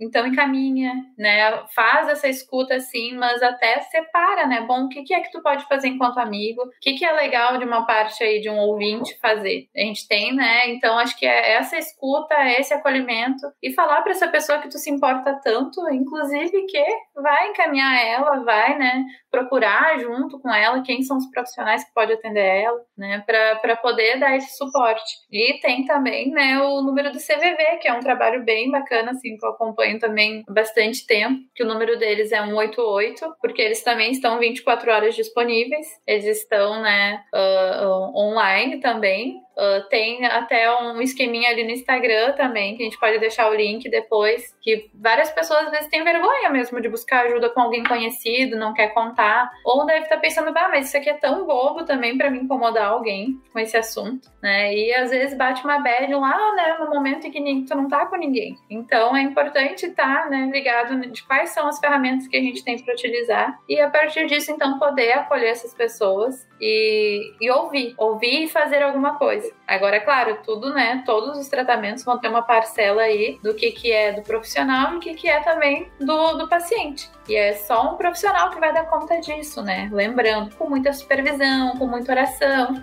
então 0.00 0.26
encaminha, 0.26 0.94
né? 1.18 1.64
Faz 1.74 2.08
essa 2.08 2.28
escuta 2.28 2.76
assim, 2.76 3.14
mas 3.14 3.42
até 3.42 3.80
separa, 3.80 4.46
né? 4.46 4.62
Bom, 4.62 4.86
o 4.86 4.88
que 4.88 5.12
é 5.12 5.20
que 5.20 5.30
tu 5.30 5.42
pode 5.42 5.66
fazer 5.66 5.88
enquanto 5.88 6.18
amigo? 6.18 6.62
O 6.62 6.70
que 6.80 7.04
é 7.04 7.12
legal 7.26 7.58
de 7.58 7.64
uma 7.64 7.84
parte 7.84 8.22
aí 8.22 8.40
de 8.40 8.48
um 8.48 8.58
ouvinte 8.58 9.18
fazer. 9.20 9.68
A 9.76 9.80
gente 9.80 10.06
tem, 10.06 10.34
né? 10.34 10.70
Então 10.70 10.98
acho 10.98 11.18
que 11.18 11.26
é 11.26 11.54
essa 11.54 11.76
escuta, 11.76 12.34
esse 12.58 12.72
acolhimento 12.72 13.46
e 13.62 13.72
falar 13.72 14.02
para 14.02 14.12
essa 14.12 14.28
pessoa 14.28 14.58
que 14.58 14.68
tu 14.68 14.78
se 14.78 14.90
importa 14.90 15.38
tanto, 15.42 15.80
inclusive 15.92 16.66
que 16.66 16.84
vai 17.14 17.48
encaminhar 17.48 18.06
ela, 18.06 18.44
vai, 18.44 18.78
né? 18.78 19.04
Procurar 19.30 19.98
junto 19.98 20.40
com 20.40 20.52
ela 20.52 20.82
quem 20.82 21.02
são 21.02 21.16
os 21.16 21.28
profissionais 21.30 21.84
que 21.84 21.92
pode 21.92 22.12
atender 22.12 22.62
ela, 22.62 22.80
né? 22.96 23.24
Para 23.26 23.76
poder 23.76 24.18
dar 24.18 24.36
esse 24.36 24.56
suporte. 24.56 25.16
E 25.30 25.58
tem 25.60 25.84
também, 25.84 26.30
né? 26.30 26.60
O 26.60 26.80
número 26.82 27.10
do 27.10 27.18
CVV, 27.18 27.78
que 27.80 27.88
é 27.88 27.92
um 27.92 28.00
trabalho 28.00 28.44
bem 28.44 28.70
bacana, 28.70 29.10
assim, 29.10 29.36
que 29.36 29.44
eu 29.44 29.50
acompanho 29.50 29.98
também 29.98 30.44
bastante 30.48 31.06
tempo, 31.06 31.40
que 31.54 31.64
o 31.64 31.66
número 31.66 31.98
deles 31.98 32.32
é 32.32 32.42
188, 32.44 33.36
porque 33.40 33.60
eles 33.60 33.82
também 33.82 34.12
estão 34.12 34.38
24 34.38 34.90
horas 34.90 35.14
disponíveis. 35.14 35.86
Eles 36.06 36.24
estão, 36.24 36.80
né? 36.80 37.15
Uh, 37.32 38.16
online 38.16 38.80
também. 38.80 39.45
Uh, 39.56 39.88
tem 39.88 40.24
até 40.26 40.70
um 40.82 41.00
esqueminha 41.00 41.48
ali 41.48 41.64
no 41.64 41.70
Instagram 41.70 42.32
também, 42.32 42.76
que 42.76 42.82
a 42.82 42.84
gente 42.84 43.00
pode 43.00 43.18
deixar 43.18 43.50
o 43.50 43.54
link 43.54 43.88
depois, 43.88 44.54
que 44.60 44.90
várias 44.94 45.30
pessoas 45.30 45.66
às 45.66 45.70
vezes 45.70 45.88
têm 45.88 46.04
vergonha 46.04 46.50
mesmo 46.50 46.78
de 46.80 46.88
buscar 46.88 47.24
ajuda 47.24 47.48
com 47.48 47.62
alguém 47.62 47.82
conhecido, 47.82 48.56
não 48.56 48.74
quer 48.74 48.88
contar, 48.88 49.50
ou 49.64 49.86
deve 49.86 50.00
estar 50.00 50.16
tá 50.16 50.20
pensando, 50.20 50.52
ah, 50.54 50.68
mas 50.68 50.88
isso 50.88 50.96
aqui 50.96 51.08
é 51.08 51.14
tão 51.14 51.46
bobo 51.46 51.84
também 51.84 52.18
para 52.18 52.30
me 52.30 52.38
incomodar 52.40 52.88
alguém 52.88 53.40
com 53.50 53.58
esse 53.58 53.76
assunto, 53.76 54.28
né? 54.42 54.74
E 54.74 54.92
às 54.94 55.10
vezes 55.10 55.36
bate 55.36 55.64
uma 55.64 55.78
bad 55.78 56.12
lá, 56.14 56.54
né, 56.54 56.76
no 56.78 56.90
momento 56.90 57.26
em 57.26 57.30
que 57.30 57.64
tu 57.66 57.74
não 57.74 57.88
tá 57.88 58.06
com 58.06 58.16
ninguém. 58.16 58.56
Então 58.68 59.16
é 59.16 59.22
importante 59.22 59.86
estar, 59.86 60.24
tá, 60.24 60.30
né, 60.30 60.50
ligado 60.52 61.00
de 61.10 61.22
quais 61.24 61.50
são 61.50 61.66
as 61.66 61.78
ferramentas 61.78 62.28
que 62.28 62.36
a 62.36 62.40
gente 62.40 62.62
tem 62.62 62.78
para 62.82 62.92
utilizar 62.92 63.58
e 63.68 63.80
a 63.80 63.88
partir 63.88 64.26
disso 64.26 64.50
então 64.50 64.78
poder 64.78 65.12
acolher 65.12 65.48
essas 65.48 65.72
pessoas 65.72 66.46
e, 66.60 67.32
e 67.40 67.50
ouvir, 67.50 67.94
ouvir 67.96 68.44
e 68.44 68.48
fazer 68.48 68.82
alguma 68.82 69.16
coisa. 69.16 69.45
Agora, 69.66 69.96
é 69.96 70.00
claro, 70.00 70.38
tudo, 70.44 70.72
né? 70.72 71.02
Todos 71.04 71.38
os 71.38 71.48
tratamentos 71.48 72.04
vão 72.04 72.18
ter 72.18 72.28
uma 72.28 72.42
parcela 72.42 73.02
aí 73.02 73.38
do 73.42 73.54
que, 73.54 73.72
que 73.72 73.92
é 73.92 74.12
do 74.12 74.22
profissional 74.22 74.94
e 74.94 74.96
o 74.96 75.00
que, 75.00 75.14
que 75.14 75.28
é 75.28 75.40
também 75.40 75.90
do, 76.00 76.38
do 76.38 76.48
paciente. 76.48 77.10
E 77.28 77.34
é 77.34 77.54
só 77.54 77.92
um 77.92 77.96
profissional 77.96 78.50
que 78.50 78.60
vai 78.60 78.72
dar 78.72 78.84
conta 78.84 79.20
disso, 79.20 79.62
né? 79.62 79.88
Lembrando, 79.92 80.54
com 80.56 80.68
muita 80.68 80.92
supervisão, 80.92 81.76
com 81.76 81.86
muita 81.86 82.12
oração. 82.12 82.74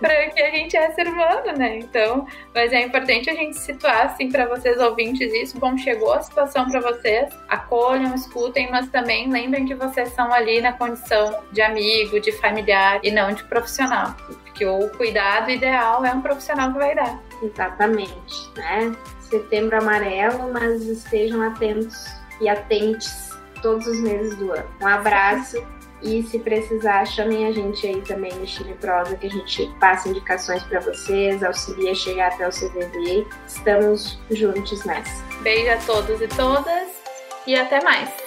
para 0.00 0.30
que 0.30 0.40
a 0.40 0.50
gente 0.50 0.76
é 0.76 0.90
ser 0.92 1.08
humano, 1.08 1.56
né? 1.56 1.78
Então, 1.78 2.26
mas 2.54 2.72
é 2.72 2.82
importante 2.82 3.30
a 3.30 3.34
gente 3.34 3.56
situar 3.56 4.06
assim 4.06 4.30
para 4.30 4.46
vocês 4.46 4.78
ouvintes 4.80 5.32
isso. 5.32 5.58
Bom, 5.58 5.76
chegou 5.76 6.12
a 6.12 6.22
situação 6.22 6.68
para 6.70 6.80
vocês, 6.80 7.32
acolham, 7.48 8.14
escutem, 8.14 8.70
mas 8.70 8.88
também 8.88 9.30
lembrem 9.30 9.66
que 9.66 9.74
vocês 9.74 10.10
são 10.10 10.32
ali 10.32 10.60
na 10.60 10.72
condição 10.72 11.42
de 11.52 11.62
amigo, 11.62 12.20
de 12.20 12.32
familiar 12.32 13.00
e 13.02 13.10
não 13.10 13.32
de 13.32 13.44
profissional. 13.44 14.14
Porque 14.44 14.64
o 14.66 14.88
cuidado 14.90 15.50
ideal 15.50 16.04
é 16.04 16.12
um 16.12 16.20
profissional 16.20 16.72
que 16.72 16.78
vai 16.78 16.94
dar. 16.94 17.20
Exatamente, 17.42 18.50
né? 18.56 18.94
Setembro 19.20 19.78
amarelo, 19.78 20.52
mas 20.52 20.82
estejam 20.82 21.42
atentos 21.42 22.06
e 22.40 22.48
atentes 22.48 23.30
todos 23.60 23.86
os 23.86 24.00
meses 24.00 24.36
do 24.36 24.52
ano. 24.52 24.68
Um 24.80 24.86
abraço 24.86 25.62
e 26.02 26.22
se 26.22 26.38
precisar, 26.38 27.04
chamem 27.06 27.46
a 27.46 27.52
gente 27.52 27.86
aí 27.86 28.00
também 28.02 28.32
no 28.34 28.46
Chile 28.46 28.74
Prosa, 28.80 29.16
que 29.16 29.26
a 29.26 29.30
gente 29.30 29.70
passa 29.80 30.08
indicações 30.08 30.62
para 30.64 30.80
vocês, 30.80 31.42
auxilia 31.42 31.92
a 31.92 31.94
chegar 31.94 32.32
até 32.32 32.46
o 32.46 32.50
CVV. 32.50 33.26
Estamos 33.46 34.18
juntos 34.30 34.84
nessa. 34.84 35.24
Beijo 35.42 35.70
a 35.70 35.76
todos 35.78 36.20
e 36.20 36.28
todas 36.28 36.88
e 37.46 37.54
até 37.54 37.82
mais. 37.82 38.25